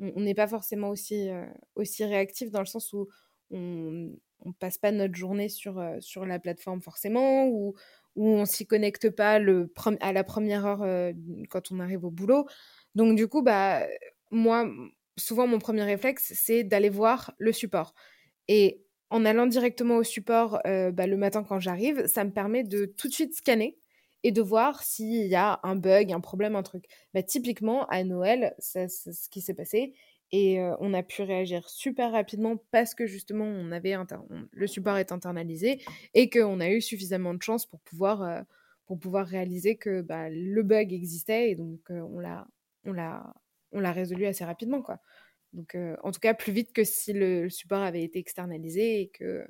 [0.00, 1.28] on n'est pas forcément aussi,
[1.74, 3.08] aussi réactif dans le sens où
[3.50, 4.10] on,
[4.44, 7.74] on passe pas notre journée sur, euh, sur la plateforme forcément, ou,
[8.16, 11.12] ou on s'y connecte pas le à la première heure euh,
[11.50, 12.46] quand on arrive au boulot.
[12.94, 13.86] Donc du coup, bah,
[14.30, 14.68] moi,
[15.16, 17.94] souvent mon premier réflexe, c'est d'aller voir le support.
[18.48, 22.64] Et en allant directement au support euh, bah, le matin quand j'arrive, ça me permet
[22.64, 23.78] de tout de suite scanner
[24.24, 26.84] et de voir s'il y a un bug, un problème, un truc.
[27.12, 29.94] Bah, typiquement, à Noël, c'est ce qui s'est passé.
[30.34, 33.94] Et on a pu réagir super rapidement parce que justement, on avait
[34.50, 35.82] le support est internalisé
[36.14, 38.42] et qu'on a eu suffisamment de chance pour pouvoir,
[38.86, 43.34] pour pouvoir réaliser que bah, le bug existait et donc on l'a
[43.72, 45.00] on l'a résolu assez rapidement quoi.
[45.52, 49.46] Donc en tout cas plus vite que si le, support avait été externalisé et que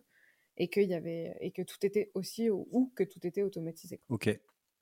[0.56, 4.00] et qu'il y avait et que tout était aussi ou que tout était automatisé.
[4.08, 4.28] Ok,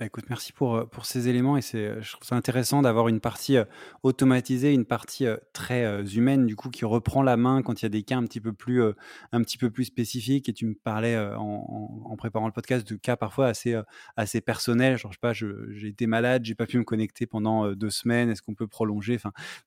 [0.01, 2.81] Bah, écoute, merci pour, euh, pour ces éléments et c'est, euh, je trouve ça intéressant
[2.81, 3.67] d'avoir une partie euh,
[4.03, 7.91] automatisée, une partie très humaine du coup qui reprend la main quand il y a
[7.91, 10.49] des cas un petit peu plus, un petit peu plus spécifiques.
[10.49, 13.79] Et tu me parlais en, préparant le podcast de cas parfois assez,
[14.17, 14.97] assez personnels.
[14.97, 18.31] Genre, je sais pas, j'ai été malade, j'ai pas pu me connecter pendant deux semaines.
[18.31, 19.19] Est-ce qu'on peut prolonger?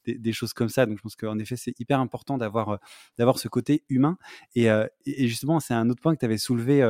[0.05, 0.87] Des, choses comme ça.
[0.87, 2.79] Donc, je pense qu'en effet, c'est hyper important d'avoir,
[3.17, 4.17] d'avoir ce côté humain.
[4.55, 4.67] Et
[5.05, 6.81] justement, c'est un autre point que tu avais soulevé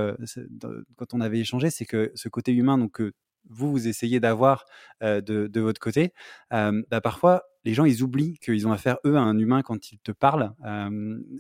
[0.95, 3.01] quand on avait échangé, c'est que ce côté humain, donc
[3.49, 4.65] vous, vous essayez d'avoir
[5.01, 6.13] de, de, votre côté,
[6.51, 9.99] bah, parfois, les gens, ils oublient qu'ils ont affaire, eux, à un humain quand ils
[9.99, 10.51] te parlent.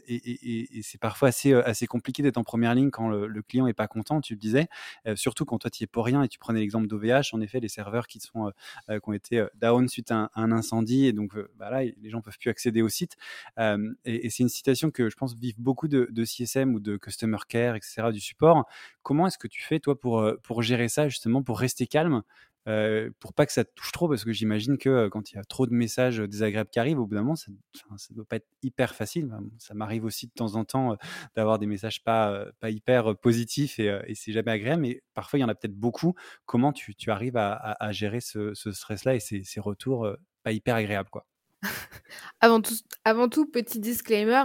[0.07, 3.87] et, c'est parfois assez, assez compliqué d'être en première ligne quand le, client est pas
[3.87, 4.67] content, tu le disais.
[5.15, 7.67] surtout quand toi, tu es pour rien et tu prenais l'exemple d'OVH, en effet, les
[7.67, 8.51] serveurs qui, sont,
[8.87, 12.37] qui ont été down suite à un, incendie et donc bah là, les gens peuvent
[12.37, 13.17] plus accéder au site.
[13.57, 17.37] et, c'est une situation que je pense vivent beaucoup de, de, CSM ou de Customer
[17.47, 18.65] Care, etc., du support.
[19.01, 22.23] Comment est-ce que tu fais, toi, pour, pour gérer ça, justement, pour rester calme
[22.67, 25.37] euh, pour pas que ça te touche trop, parce que j'imagine que quand il y
[25.37, 28.37] a trop de messages désagréables qui arrivent, au bout d'un moment, ça ne doit pas
[28.37, 29.29] être hyper facile.
[29.57, 30.97] Ça m'arrive aussi de temps en temps
[31.35, 35.41] d'avoir des messages pas, pas hyper positifs et, et c'est jamais agréable, mais parfois il
[35.41, 36.15] y en a peut-être beaucoup.
[36.45, 40.07] Comment tu, arrives à, gérer ce, stress-là et ces, retours
[40.43, 41.25] pas hyper agréables quoi?
[42.39, 44.43] Avant tout, petit disclaimer,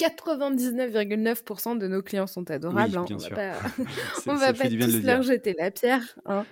[0.00, 2.96] 99,9% de nos clients sont adorables.
[2.96, 3.06] Hein.
[3.10, 3.54] On va pas,
[4.26, 6.18] on va pas tous leur jeter la pierre.
[6.26, 6.44] Hein.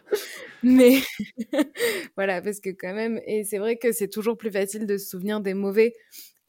[0.63, 1.01] Mais
[2.17, 5.09] voilà, parce que quand même, et c'est vrai que c'est toujours plus facile de se
[5.09, 5.93] souvenir des mauvais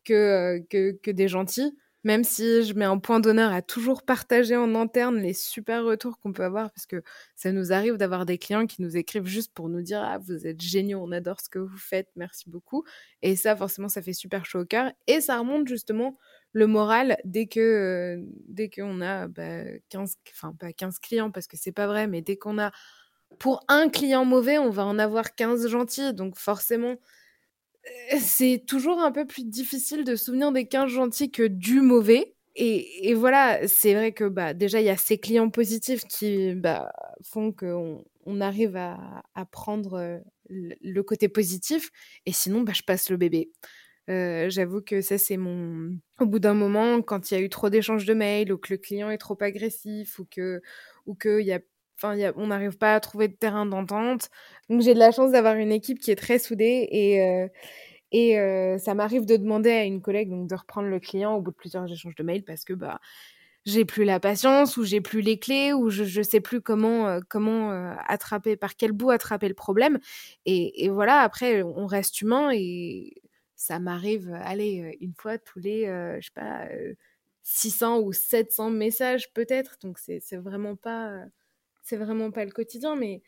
[0.03, 1.75] que, euh, que, que des gentils.
[2.05, 6.19] Même si je mets un point d'honneur à toujours partager en interne les super retours
[6.19, 7.01] qu'on peut avoir, parce que
[7.37, 10.45] ça nous arrive d'avoir des clients qui nous écrivent juste pour nous dire Ah, vous
[10.45, 12.83] êtes géniaux, on adore ce que vous faites, merci beaucoup.
[13.21, 14.91] Et ça, forcément, ça fait super chaud au cœur.
[15.07, 16.17] Et ça remonte justement
[16.53, 21.47] le moral dès que euh, dès qu'on a bah, 15 enfin pas 15 clients parce
[21.47, 22.71] que c'est pas vrai mais dès qu'on a
[23.39, 26.13] pour un client mauvais on va en avoir 15 gentils.
[26.13, 26.97] Donc forcément
[28.13, 32.35] euh, c'est toujours un peu plus difficile de souvenir des 15 gentils que du mauvais.
[32.55, 36.53] Et, et voilà c'est vrai que bah déjà il y a ces clients positifs qui
[36.55, 36.91] bah,
[37.23, 41.89] font qu'on on arrive à, à prendre euh, le côté positif.
[42.25, 43.49] Et sinon bah, je passe le bébé
[44.09, 45.97] euh, j'avoue que ça, c'est mon.
[46.19, 48.73] Au bout d'un moment, quand il y a eu trop d'échanges de mails, ou que
[48.73, 50.61] le client est trop agressif, ou que,
[51.05, 51.59] ou que y a...
[51.97, 54.29] Enfin, on n'arrive pas à trouver de terrain d'entente.
[54.69, 57.21] Donc, j'ai de la chance d'avoir une équipe qui est très soudée et.
[57.23, 57.47] Euh,
[58.15, 61.41] et euh, ça m'arrive de demander à une collègue donc, de reprendre le client au
[61.41, 62.99] bout de plusieurs échanges de mails parce que bah,
[63.65, 67.19] j'ai plus la patience ou j'ai plus les clés ou je, je sais plus comment,
[67.27, 67.71] comment
[68.07, 69.97] attraper, par quel bout attraper le problème.
[70.45, 73.15] Et, et, voilà, après, on reste humain et
[73.63, 76.67] ça m'arrive, allez, une fois tous les, je sais pas,
[77.43, 79.77] 600 ou 700 messages peut-être.
[79.81, 81.11] Donc c'est vraiment pas,
[81.83, 82.95] c'est vraiment pas le quotidien.
[82.95, 83.21] Mais,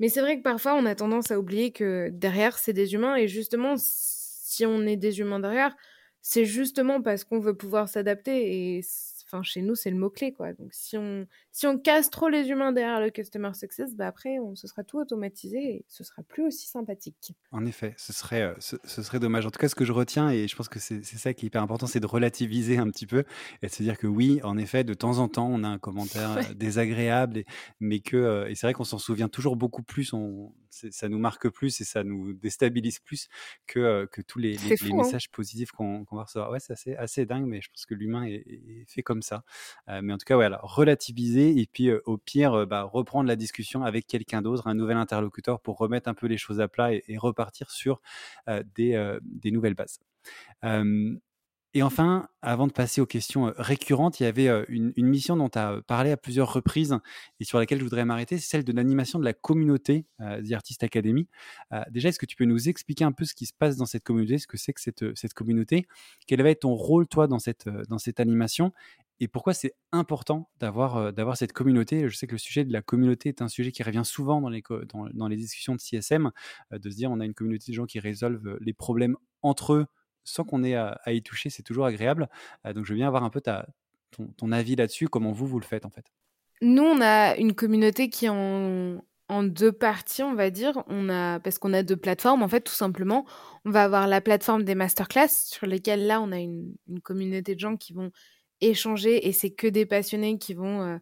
[0.00, 3.16] mais c'est vrai que parfois on a tendance à oublier que derrière c'est des humains
[3.16, 5.76] et justement si on est des humains derrière,
[6.22, 8.82] c'est justement parce qu'on veut pouvoir s'adapter et
[9.24, 11.26] enfin chez nous c'est le mot clé quoi donc si on
[11.58, 14.84] si on casse trop les humains derrière le customer success bah après on ce sera
[14.84, 19.18] tout automatisé et ce sera plus aussi sympathique en effet ce serait euh, ce, serait
[19.18, 21.46] dommage en tout cas ce que je retiens et je pense que c'est ça qui
[21.46, 23.24] est hyper important c'est de relativiser un petit peu
[23.60, 25.78] et de se dire que oui en effet de temps en temps on a un
[25.78, 27.44] commentaire euh, désagréable et,
[27.80, 31.18] mais que euh, et c'est vrai qu'on s'en souvient toujours beaucoup plus on ça nous
[31.18, 33.28] marque plus et ça nous déstabilise plus
[33.66, 34.96] que, que tous les, les, hein.
[34.96, 36.50] messages positifs qu'on va recevoir.
[36.50, 38.44] Ouais, c'est assez, assez, dingue, mais je pense que l'humain est,
[38.86, 39.44] fait comme ça.
[39.88, 44.06] mais en tout cas, ouais, relativiser et puis au pire, bah, reprendre la discussion avec
[44.06, 47.70] quelqu'un d'autre, un nouvel interlocuteur pour remettre un peu les choses à plat et, repartir
[47.70, 48.00] sur
[48.76, 49.98] des, des, nouvelles bases.
[51.74, 55.58] Et enfin, avant de passer aux questions récurrentes, il y avait une, mission dont tu
[55.58, 56.96] as parlé à plusieurs reprises
[57.40, 60.82] et sur laquelle je voudrais m'arrêter, c'est celle de l'animation de la communauté euh, Artist
[60.82, 61.28] Academy.
[61.90, 64.02] déjà, est-ce que tu peux nous expliquer un peu ce qui se passe dans cette
[64.02, 65.86] communauté, ce que c'est que cette, cette communauté?
[66.26, 68.72] Quel va être ton rôle, toi, dans cette, dans cette animation?
[69.20, 72.08] Et pourquoi c'est important d'avoir d'avoir cette communauté?
[72.08, 74.48] Je sais que le sujet de la communauté est un sujet qui revient souvent dans
[74.48, 76.30] les, dans, dans les discussions de CSM,
[76.70, 79.86] de se dire on a une communauté de gens qui résolvent les problèmes entre eux
[80.28, 82.28] sans qu'on ait à, y toucher, c'est toujours agréable.
[82.66, 83.66] Euh, donc je veux bien avoir un peu ta,
[84.36, 86.06] ton, avis là-dessus, comment vous, vous le faites en fait?
[86.60, 88.98] Nous, on a une communauté qui est en,
[89.42, 90.82] deux parties, on va dire.
[90.88, 93.26] On a, parce qu'on a deux plateformes, en fait, tout simplement.
[93.64, 97.54] On va avoir la plateforme des masterclass, sur lesquelles là, on a une, une communauté
[97.54, 98.10] de gens qui vont
[98.60, 100.98] échanger, et c'est que des passionnés qui vont euh,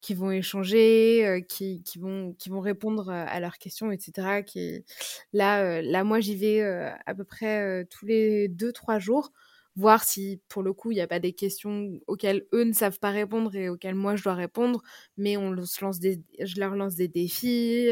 [0.00, 4.42] qui vont échanger, euh, qui, qui, vont, qui vont répondre euh, à leurs questions, etc.
[4.44, 4.84] Qui,
[5.32, 9.32] là, euh, là, moi, j'y vais à peu près tous les deux, trois jours,
[9.76, 12.98] voir si pour le coup il n'y a pas des questions auxquelles eux ne savent
[12.98, 14.82] pas répondre et auxquelles moi je dois répondre,
[15.16, 17.90] mais on lance des, je leur lance des défis,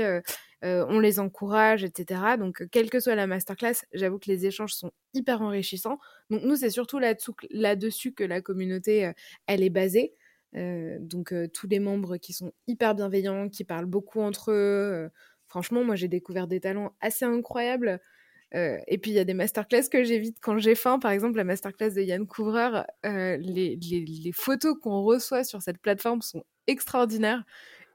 [0.62, 2.22] on les encourage, etc.
[2.38, 5.98] Donc quelle que soit la masterclass, j'avoue que les échanges sont hyper enrichissants.
[6.30, 9.12] Donc nous c'est surtout là-dessus que la communauté
[9.46, 10.14] elle est basée.
[10.56, 15.10] Donc tous les membres qui sont hyper bienveillants, qui parlent beaucoup entre eux.
[15.48, 18.00] franchement, moi j'ai découvert des talents assez incroyables.
[18.52, 20.98] et puis il y a des masterclass que j'évite quand j'ai faim.
[20.98, 26.22] Par exemple, la masterclass de Yann Couvreur, les, les, photos qu'on reçoit sur cette plateforme
[26.22, 27.44] sont extraordinaires.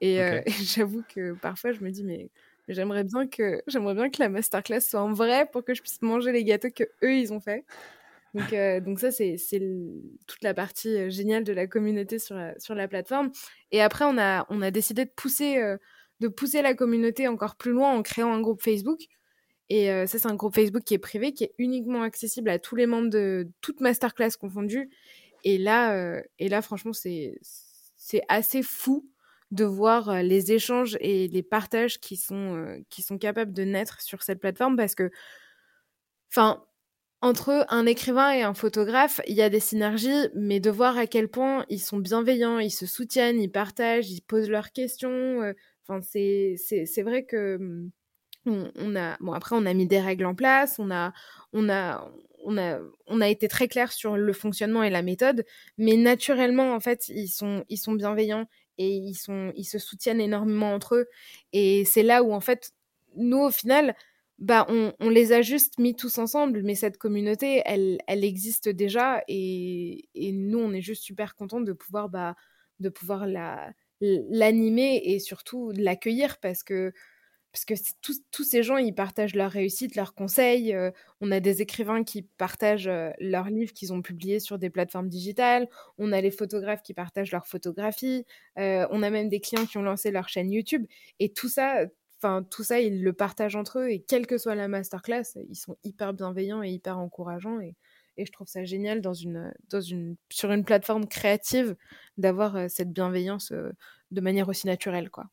[0.00, 0.44] Et, et
[0.76, 2.30] j'avoue que parfois je me dis, mais
[2.68, 6.02] j'aimerais bien que j'aimerais bien que la masterclass soit en vrai pour que je puisse
[6.02, 7.64] manger les gâteaux que eux ils ont fait.
[8.34, 9.36] Donc, euh, donc ça, c'est
[10.26, 13.30] toute la partie euh, géniale de la communauté sur la, sur la plateforme.
[13.70, 15.76] Et après, on a, on a décidé de pousser, euh,
[16.20, 19.00] de pousser la communauté encore plus loin en créant un groupe Facebook.
[19.68, 22.76] Et ça, c'est un groupe Facebook qui est privé, qui est uniquement accessible à tous
[22.76, 24.90] les membres de toute masterclass confondue.
[25.44, 27.40] Et là, et là franchement, c'est
[28.28, 29.08] assez fou
[29.50, 34.22] de voir les échanges et les partages qui sont, qui sont capables de naître sur
[34.22, 35.10] cette plateforme parce que,
[36.28, 36.62] enfin,
[37.22, 41.06] entre un écrivain et un photographe, il y a des synergies, mais de voir à
[41.06, 45.40] quel point ils sont bienveillants, ils se soutiennent, ils partagent, ils posent leurs questions.
[45.40, 45.52] Euh,
[45.86, 46.56] enfin, c'est,
[47.02, 47.90] vrai que hum,
[48.74, 51.12] on, a bon après on a mis des règles en place, on a
[51.52, 52.10] on a
[52.44, 55.44] on a on a été très clair sur le fonctionnement et la méthode,
[55.78, 60.20] mais naturellement en fait ils sont ils sont bienveillants et ils sont ils se soutiennent
[60.20, 61.06] énormément entre eux
[61.52, 62.72] et c'est là où en fait
[63.16, 63.94] nous au final
[64.42, 69.22] bah, on, les a juste mis tous ensemble, mais cette communauté, elle, elle existe déjà
[69.28, 72.34] et, nous, on est juste super contents de pouvoir, bah,
[72.80, 76.92] de pouvoir la, l'animer et surtout l'accueillir parce que,
[77.52, 77.74] parce que
[78.32, 80.74] tous, ces gens, ils partagent leur réussite, leurs conseils.
[80.74, 84.70] Euh, on a des écrivains qui partagent euh, leurs livres qu'ils ont publiés sur des
[84.70, 85.68] plateformes digitales.
[85.98, 88.24] On a les photographes qui partagent leurs photographies.
[88.58, 90.84] Euh, on a même des clients qui ont lancé leur chaîne YouTube.
[91.20, 91.84] Et tout ça,
[92.22, 95.56] Enfin, tout ça, ils le partagent entre eux et quelle que soit la masterclass, ils
[95.56, 97.58] sont hyper bienveillants et hyper encourageants.
[97.60, 97.74] Et,
[98.16, 101.74] je trouve ça génial dans une, dans une, sur une plateforme créative
[102.18, 103.72] d'avoir euh, cette bienveillance euh,
[104.12, 105.10] de manière aussi naturelle.
[105.10, 105.24] Quoi.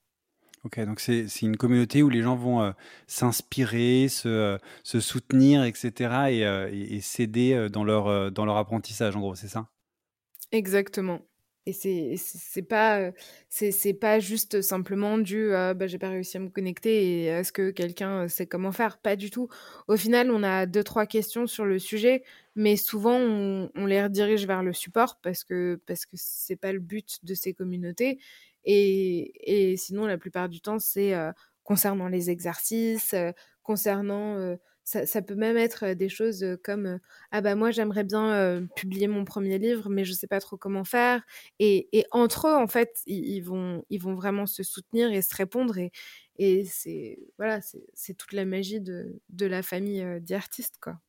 [0.63, 2.71] Ok, donc c'est une communauté où les gens vont euh,
[3.05, 6.31] s'inspirer, se, se, soutenir, etc.
[6.31, 9.67] et, et s'aider dans, leur, dans leur apprentissage, en gros, c'est ça?
[10.51, 11.28] Exactement.
[11.69, 13.11] Et c'est c'est pas
[13.47, 17.69] c'est pas juste simplement du bah, j'ai pas réussi à me connecter et est-ce que
[17.69, 18.97] quelqu'un sait comment faire?
[18.97, 19.49] Pas du tout.
[19.87, 22.23] Au final, on a deux trois questions sur le sujet,
[22.55, 26.79] mais souvent on, les redirige vers le support parce que parce que c'est pas le
[26.79, 28.19] but de ces communautés.
[28.65, 31.13] Et, et sinon, la plupart du temps, c'est
[31.63, 33.13] concernant les exercices,
[33.61, 34.57] concernant
[35.05, 36.99] ça, peut même être des choses comme
[37.31, 40.83] ah bah moi j'aimerais bien publier mon premier livre mais je sais pas trop comment
[40.83, 41.21] faire
[41.59, 45.77] et, entre eux en fait ils, vont ils vont vraiment se soutenir et se répondre
[45.77, 47.59] et, c'est voilà
[47.93, 50.99] c'est toute la magie de, de la famille d'artistes quoi.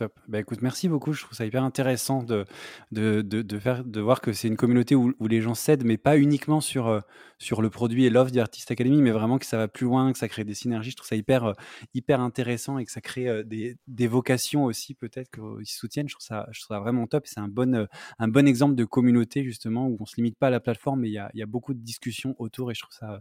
[0.00, 0.18] Top.
[0.28, 1.12] Bah, écoute, merci beaucoup.
[1.12, 2.46] Je trouve ça hyper intéressant de,
[2.90, 5.98] de, de, faire, de voir que c'est une communauté où, où les gens s'aident, mais
[5.98, 7.00] pas uniquement sur, euh,
[7.38, 10.18] sur le produit et l'offre d'Artist Academy, mais vraiment que ça va plus loin, que
[10.18, 10.92] ça crée des synergies.
[10.92, 11.52] Je trouve ça hyper, euh,
[11.92, 16.08] hyper intéressant et que ça crée euh, des, des vocations aussi, peut-être, qu'ils soutiennent.
[16.08, 17.26] Je trouve ça, je trouve ça vraiment top.
[17.26, 17.86] C'est un bon,
[18.18, 21.10] un bon exemple de communauté, justement, où on se limite pas à la plateforme, mais
[21.10, 23.18] il y a, y a, beaucoup de discussions autour et je trouve ça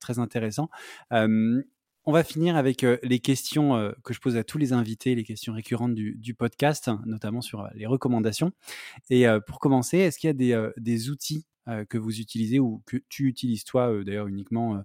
[0.00, 0.70] très intéressant.
[2.04, 5.14] On va finir avec euh, les questions euh, que je pose à tous les invités,
[5.14, 8.50] les questions récurrentes du, podcast, notamment sur euh, les recommandations.
[9.08, 11.46] Et pour commencer, est-ce qu'il y a des, outils
[11.88, 14.82] que vous utilisez ou que tu utilises toi, d'ailleurs uniquement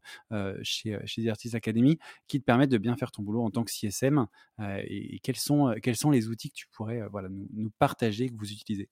[0.62, 3.64] chez, chez The Artists Academy, qui te permettent de bien faire ton boulot en tant
[3.64, 4.28] que CSM
[4.60, 8.36] et, quels, sont, quels sont les outils que tu pourrais voilà, nous, nous partager, que
[8.38, 8.90] vous utilisez?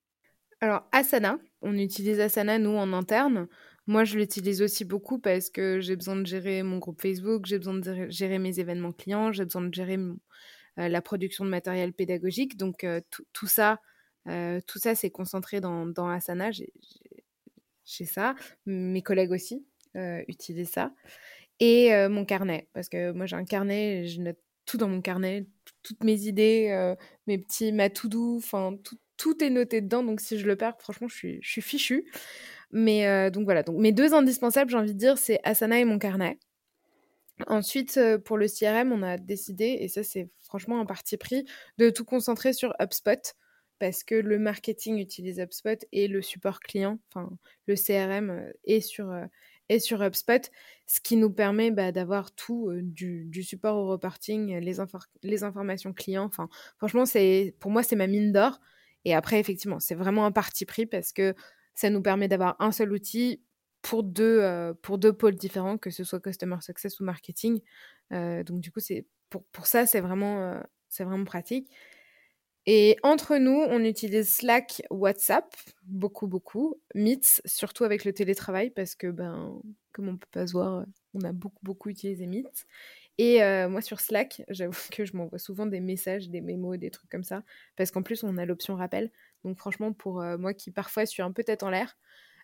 [0.61, 3.47] Alors, Asana, on utilise Asana, nous, en interne.
[3.87, 7.59] Moi, je l'utilise aussi beaucoup parce que j'ai besoin de gérer mon groupe Facebook, j'ai
[7.59, 9.97] besoin de gérer mes événements clients, j'ai besoin de gérer
[10.79, 12.57] euh, la production de matériel pédagogique.
[12.57, 12.99] Donc, euh,
[13.31, 13.79] tout ça,
[14.27, 16.51] euh, tout ça, c'est concentré dans, dans Asana.
[16.51, 16.71] J'ai
[18.05, 18.35] ça.
[18.65, 19.65] Mes collègues aussi
[20.27, 20.91] utilisent ça.
[21.61, 25.45] Et mon carnet, parce que moi, j'ai un carnet, je note tout dans mon carnet,
[25.83, 26.95] toutes mes idées,
[27.27, 28.75] mes petits, ma to-do, enfin,
[29.15, 30.03] tout, est noté dedans.
[30.03, 32.11] Donc, si je le perds, franchement, je suis, je suis fichue.
[32.77, 35.85] Mais euh, donc voilà, donc mes deux indispensables, j'ai envie de dire, c'est Asana et
[35.85, 36.37] mon carnet.
[37.47, 41.45] Ensuite, euh, pour le CRM, on a décidé, et ça c'est franchement un parti pris,
[41.77, 43.33] de tout concentrer sur HubSpot
[43.79, 47.29] parce que le marketing utilise HubSpot et le support client, enfin
[47.67, 49.09] le CRM euh, est sur,
[49.69, 50.51] est sur HubSpot,
[50.85, 54.75] ce qui nous permet bah, d'avoir tout du, support au reporting, les,
[55.23, 56.25] les informations clients.
[56.25, 57.05] Enfin, franchement,
[57.61, 58.59] pour moi c'est ma mine d'or.
[59.05, 61.35] Et après, effectivement, c'est vraiment un parti pris parce que
[61.75, 63.41] ça nous permet d'avoir un seul outil
[63.81, 67.61] pour deux, pour deux pôles différents, que ce soit Customer Success ou Marketing.
[68.11, 70.59] donc, du coup, c'est pour, ça, c'est vraiment,
[70.89, 71.69] c'est vraiment pratique.
[72.67, 75.53] Et entre nous, on utilise Slack, WhatsApp,
[75.83, 76.81] beaucoup, beaucoup.
[76.95, 79.61] Meets, surtout avec le télétravail, parce que, ben,
[79.91, 82.65] comme on peut pas se voir, on a beaucoup, beaucoup utilisé Meets.
[83.19, 86.89] Et euh, moi, sur Slack, j'avoue que je m'envoie souvent des messages, des mémos, des
[86.89, 87.43] trucs comme ça,
[87.75, 89.11] parce qu'en plus, on a l'option rappel.
[89.45, 91.97] Donc, franchement, pour euh, moi qui parfois suis un peu tête en l'air,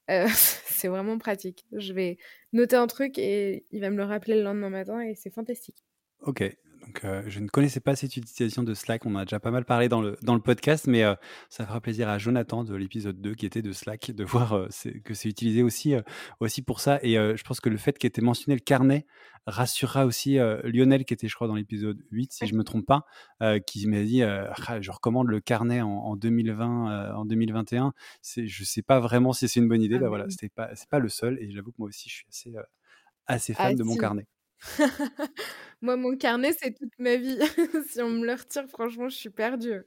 [0.09, 0.27] euh,
[0.65, 1.65] c'est vraiment pratique.
[1.73, 2.17] Je vais
[2.53, 5.83] noter un truc et il va me le rappeler le lendemain matin et c'est fantastique.
[6.21, 6.43] Ok,
[6.85, 9.05] donc, euh, je ne connaissais pas cette utilisation de Slack.
[9.05, 11.13] On a déjà pas mal parlé dans le, dans le podcast, mais euh,
[11.49, 14.67] ça fera plaisir à Jonathan de l'épisode 2 qui était de Slack de voir euh,
[15.03, 15.93] que c'est utilisé aussi,
[16.39, 16.99] aussi pour ça.
[17.03, 19.05] Et je pense que le fait qu'ait été mentionné le carnet
[19.45, 22.85] rassurera aussi Lionel qui était, je crois, dans l'épisode 8, si je ne me trompe
[22.85, 23.05] pas,
[23.65, 27.93] qui m'a dit ah, Je recommande le carnet en, 2020, en 2021.
[28.35, 29.95] Je ne sais pas vraiment si c'est une bonne idée.
[29.95, 31.37] Ah bah, voilà, ce n'est pas, pas le seul.
[31.39, 32.53] Et j'avoue que moi aussi, je suis assez,
[33.27, 34.27] assez fan de mon carnet.
[35.81, 37.39] Moi, mon carnet, c'est toute ma vie.
[37.89, 39.83] si on me le retire, franchement, je suis perdue.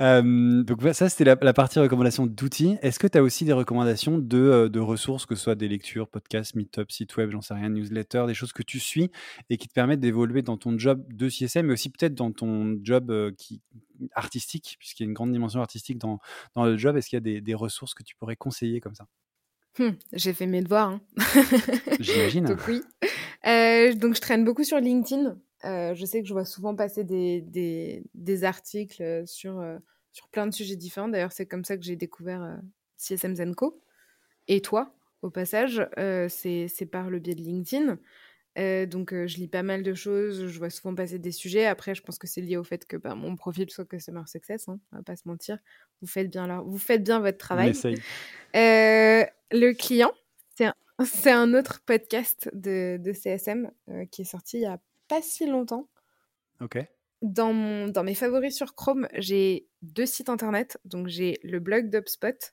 [0.00, 2.76] donc ça, c'était la, partie recommandation d'outils.
[2.82, 6.56] Est-ce que tu as aussi des recommandations de, ressources, que ce soit des lectures, podcasts,
[6.56, 9.10] meetup, site web, j'en sais rien, newsletter, des choses que tu suis
[9.48, 12.78] et qui te permettent d'évoluer dans ton job de CSM, mais aussi peut-être dans ton
[12.82, 13.12] job
[14.14, 16.18] artistique, puisqu'il y a une grande dimension artistique dans,
[16.56, 16.96] le job.
[16.96, 19.06] Est-ce qu'il y a des ressources que tu pourrais conseiller comme ça?
[19.78, 20.88] Hum, j'ai fait mes devoirs.
[20.88, 21.00] Hein.
[22.00, 22.44] J'imagine.
[22.44, 22.82] donc oui.
[23.46, 25.36] Euh, donc je traîne beaucoup sur LinkedIn.
[25.64, 29.78] Euh, je sais que je vois souvent passer des, des, des articles sur, euh,
[30.12, 31.08] sur plein de sujets différents.
[31.08, 32.58] D'ailleurs, c'est comme ça que j'ai découvert
[32.98, 33.80] CSM Zenko.
[34.48, 35.86] Et toi, au passage,
[36.28, 37.98] c'est par le biais de LinkedIn.
[38.86, 41.64] Donc, je lis pas mal de choses, je vois souvent passer des sujets.
[41.66, 44.68] Après, je pense que c'est lié au fait que bah, mon profil soit Customer Success,
[44.68, 45.58] hein, on va pas se mentir.
[46.00, 47.72] Vous faites bien, vous faites bien votre travail.
[48.56, 50.12] Euh, le client,
[50.56, 50.74] c'est un,
[51.26, 53.70] un, autre podcast de, de CSM
[54.10, 55.88] qui est sorti il y a pas si longtemps.
[56.60, 56.78] Ok.
[57.22, 60.78] Dans, mon, dans mes favoris sur Chrome, j'ai deux sites internet.
[60.84, 62.52] Donc, j'ai le blog d'UpSpot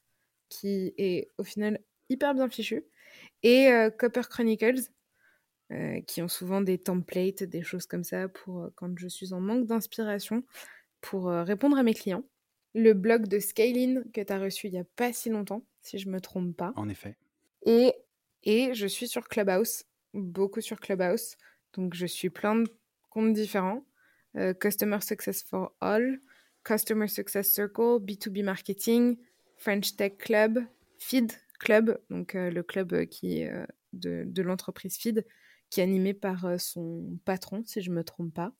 [0.50, 1.80] qui est au final
[2.10, 2.84] hyper bien fichu
[3.44, 4.90] et Copper Chronicles
[5.72, 9.34] euh, qui ont souvent des templates, des choses comme ça pour euh, quand je suis
[9.34, 10.44] en manque d'inspiration
[11.00, 12.24] pour euh, répondre à mes clients.
[12.74, 15.98] Le blog de Scaling que tu as reçu il n'y a pas si longtemps, si
[15.98, 16.74] je me trompe pas.
[16.76, 17.18] En effet.
[17.66, 17.94] Et,
[18.44, 21.36] et je suis sur Clubhouse, beaucoup sur Clubhouse.
[21.74, 22.70] Donc je suis plein de
[23.10, 23.86] comptes différents.
[24.60, 26.22] Customer Success for All,
[26.64, 29.18] Customer Success Circle, B2B Marketing,
[29.58, 30.60] French Tech Club,
[31.00, 33.52] Feed Club, donc le club qui est
[33.94, 35.26] de, de l'entreprise Feed,
[35.70, 38.52] qui est animé par euh, son patron, si je ne me trompe pas.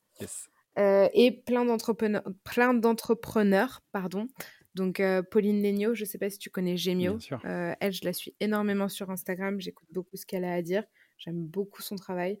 [0.78, 4.28] Euh, et plein d'entrepreneurs, plein d'entrepreneurs, pardon.
[4.74, 7.18] Donc euh, Pauline Legno, je ne sais pas si tu connais Gemio.
[7.44, 9.60] elle, je la suis énormément sur Instagram.
[9.60, 10.84] J'écoute beaucoup ce qu'elle a à dire.
[11.18, 12.38] J'aime beaucoup son travail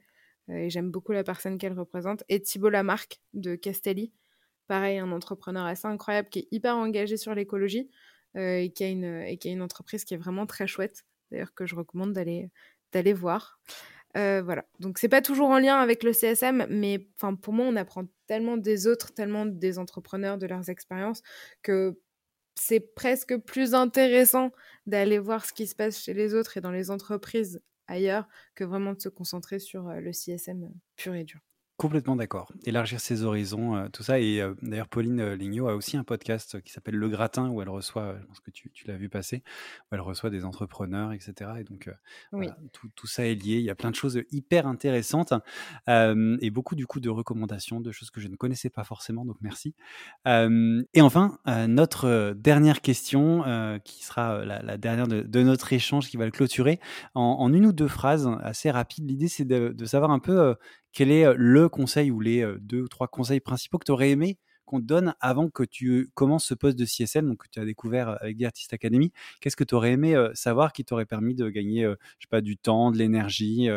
[0.48, 2.24] et j'aime beaucoup la personne qu'elle représente.
[2.28, 4.12] Et Thibault Lamarck de Castelli,
[4.68, 7.90] pareil, un entrepreneur assez incroyable qui est hyper engagé sur l'écologie
[8.36, 11.04] et, qui a une, et qui a une entreprise qui est vraiment très chouette.
[11.30, 12.50] D'ailleurs, que je recommande d'aller
[12.92, 13.60] d'aller voir.
[14.16, 14.64] Euh, voilà.
[14.80, 18.04] Donc c'est pas toujours en lien avec le CSM, mais enfin pour moi on apprend
[18.26, 21.22] tellement des autres, tellement des entrepreneurs, de leurs expériences
[21.62, 21.98] que
[22.62, 24.52] c'est presque plus intéressant
[24.84, 28.64] d'aller voir ce qui se passe chez les autres et dans les entreprises ailleurs que
[28.64, 31.40] vraiment de se concentrer sur euh, le CSM pur et dur.
[31.80, 32.52] Complètement d'accord.
[32.64, 34.20] Élargir ses horizons, euh, tout ça.
[34.20, 37.62] Et euh, d'ailleurs, Pauline euh, Lignot a aussi un podcast qui s'appelle Le Gratin, où
[37.62, 39.42] elle reçoit, je pense que tu, tu l'as vu passer,
[39.90, 41.52] où elle reçoit des entrepreneurs, etc.
[41.58, 41.90] Et donc,
[42.74, 43.56] tout, tout, ça est lié.
[43.56, 45.32] Il y a plein de choses hyper intéressantes
[45.88, 49.24] et beaucoup, du coup, de recommandations, de choses que je ne connaissais pas forcément.
[49.24, 49.74] Donc, merci.
[50.26, 56.30] et enfin, notre dernière question, qui sera la, dernière de, notre échange, qui va le
[56.30, 56.78] clôturer
[57.14, 59.08] en, une ou deux phrases assez rapides.
[59.08, 60.56] L'idée, c'est de, de, savoir un peu
[60.92, 64.38] quel est le conseil ou les deux ou trois conseils principaux que tu aurais aimé
[64.70, 67.64] qu'on te donne avant que tu commences ce poste de CSM, donc que tu as
[67.64, 69.10] découvert avec The Artist Academy?
[69.40, 72.56] Qu'est-ce que tu aurais aimé savoir qui t'aurait permis de gagner, je sais pas, du
[72.56, 73.68] temps, de l'énergie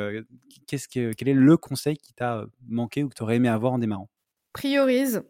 [0.67, 3.73] Qu'est-ce que, Quel est le conseil qui t'a manqué ou que tu aurais aimé avoir
[3.73, 4.07] en démarrant?
[4.53, 5.23] Priorise.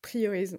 [0.00, 0.58] Priorise.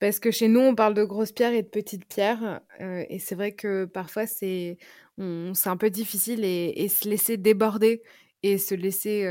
[0.00, 2.62] Parce que chez nous, on parle de grosses pierres et de petites pierres.
[2.80, 4.78] et c'est vrai que parfois, c'est,
[5.18, 8.02] un peu difficile et, se laisser déborder
[8.44, 9.24] et se laisser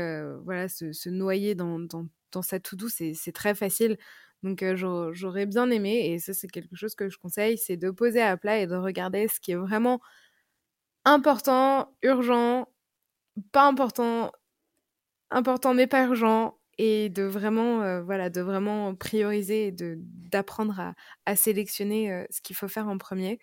[0.44, 2.58] voilà se, noyer dans, dans, dans sa
[2.88, 3.96] c'est très facile.
[4.42, 8.20] Donc j'aurais bien aimé, et ça c'est quelque chose que je conseille, c'est de poser
[8.20, 10.00] à plat et de regarder ce qui est vraiment
[11.04, 12.68] important, urgent,
[13.52, 14.32] pas important,
[15.30, 20.94] important mais pas urgent, et de vraiment, voilà, de vraiment prioriser et d'apprendre à,
[21.24, 23.38] à, sélectionner ce qu'il faut faire en premier.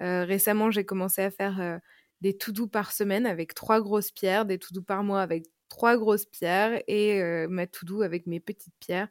[0.00, 1.80] récemment, j'ai commencé à faire
[2.24, 5.44] des tout doux par semaine avec trois grosses pierres, des tout doux par mois avec
[5.68, 9.08] trois grosses pierres et ma tout doux avec mes petites pierres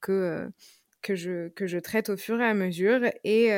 [0.00, 0.48] que,
[1.02, 3.50] que, je, que je traite au fur et à mesure et,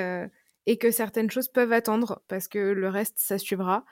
[0.67, 3.85] et que certaines choses peuvent attendre parce que le reste, ça suivra.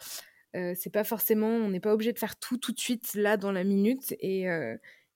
[0.52, 3.52] c'est pas forcément, on n'est pas obligé de faire tout tout de suite là dans
[3.52, 4.46] la minute et,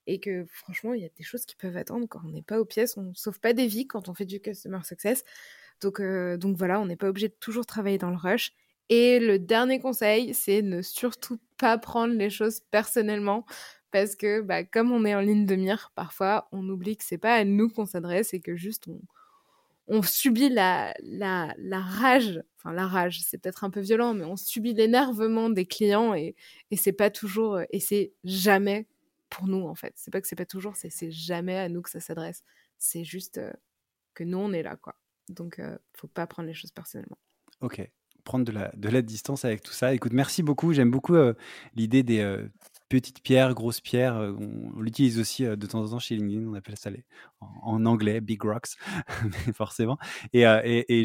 [0.07, 2.61] et que franchement, il y a des choses qui peuvent attendre quand on n'est pas
[2.61, 2.97] aux pièces.
[2.97, 5.25] On ne sauve pas des vies quand on fait du customer success.
[5.81, 8.53] Donc, donc voilà, on n'est pas obligé de toujours travailler dans le rush.
[8.89, 13.45] Et le dernier conseil, c'est ne surtout pas prendre les choses personnellement
[13.91, 17.19] parce que bah, comme on est en ligne de mire, parfois on oublie que c'est
[17.19, 18.89] pas à nous qu'on s'adresse et que juste
[19.89, 24.37] on, subit la, la, rage, enfin la rage, c'est peut-être un peu violent, mais on
[24.37, 26.37] subit l'énervement des clients et,
[26.71, 28.87] et c'est pas toujours, et c'est jamais
[29.31, 29.95] pour nous en fait.
[29.97, 32.45] C'est pas que c'est pas toujours, c'est c'est jamais à nous que ça s'adresse.
[32.79, 33.53] C'est juste euh,
[34.15, 34.95] que nous on est là quoi.
[35.31, 37.19] Donc euh, faut pas prendre les choses personnellement.
[37.61, 37.81] Ok,
[38.29, 39.95] prendre de la, distance avec tout ça.
[39.95, 40.75] Écoute, merci beaucoup.
[40.75, 41.33] J'aime beaucoup euh,
[41.77, 42.47] l'idée des euh,
[42.91, 44.17] petites pierres, grosses pierres.
[44.17, 46.47] Euh, on, l'utilise aussi de temps en temps chez LinkedIn.
[46.47, 47.07] On appelle ça les,
[47.41, 48.77] en, anglais big rocks,
[49.55, 49.97] forcément.
[50.35, 50.43] Et,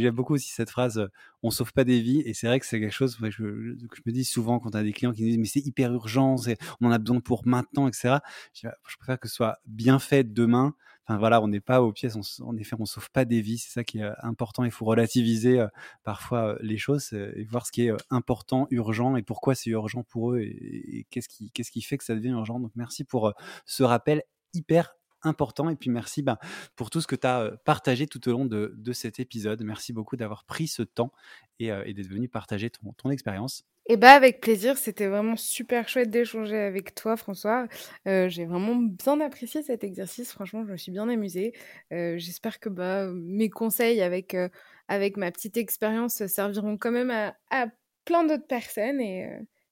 [0.02, 1.08] j'aime beaucoup aussi cette phrase
[1.44, 2.22] on sauve pas des vies.
[2.26, 4.84] Et c'est vrai que c'est quelque chose que je, me dis souvent quand on a
[4.84, 6.36] des clients qui nous disent mais c'est hyper urgent,
[6.82, 8.18] on en a besoin pour maintenant, etc.
[8.54, 10.76] Je, je préfère que ce soit bien fait demain
[11.10, 14.00] On n'est pas aux pièces, en effet, on sauve pas des vies, c'est ça qui
[14.00, 14.64] est euh, important.
[14.64, 15.68] Il faut relativiser euh,
[16.04, 20.04] parfois euh, les choses et voir ce qui est important, urgent et pourquoi c'est urgent
[20.04, 21.28] pour eux et, qu'est-ce
[21.72, 22.60] qui, fait que ça devient urgent.
[22.60, 23.34] Donc merci pour
[23.66, 24.24] ce rappel
[24.54, 25.70] hyper important.
[25.70, 26.38] Et puis merci ben,
[26.76, 29.62] pour tout ce que tu as partagé tout au long de, cet épisode.
[29.64, 31.12] Merci beaucoup d'avoir pris ce temps
[31.60, 33.66] et, d'être venu partager ton expérience.
[33.88, 37.68] Et bah avec plaisir, c'était vraiment super chouette d'échanger avec toi François.
[38.08, 41.54] Euh, j'ai vraiment bien apprécié cet exercice, franchement je me suis bien amusée.
[41.92, 44.48] Euh, j'espère que bah, mes conseils avec, euh,
[44.88, 47.68] avec ma petite expérience serviront quand même à,
[48.06, 49.30] plein d'autres personnes et,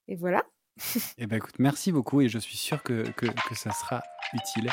[0.07, 0.43] et voilà.
[1.17, 4.01] Et bah écoute, merci beaucoup et je suis sûr que, que, que ça sera
[4.33, 4.69] utile.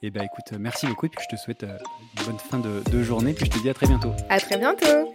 [0.00, 3.02] Et bah écoute, merci beaucoup et puis je te souhaite une bonne fin de, de
[3.02, 4.12] journée puis je te dis à très bientôt.
[4.30, 5.14] À très bientôt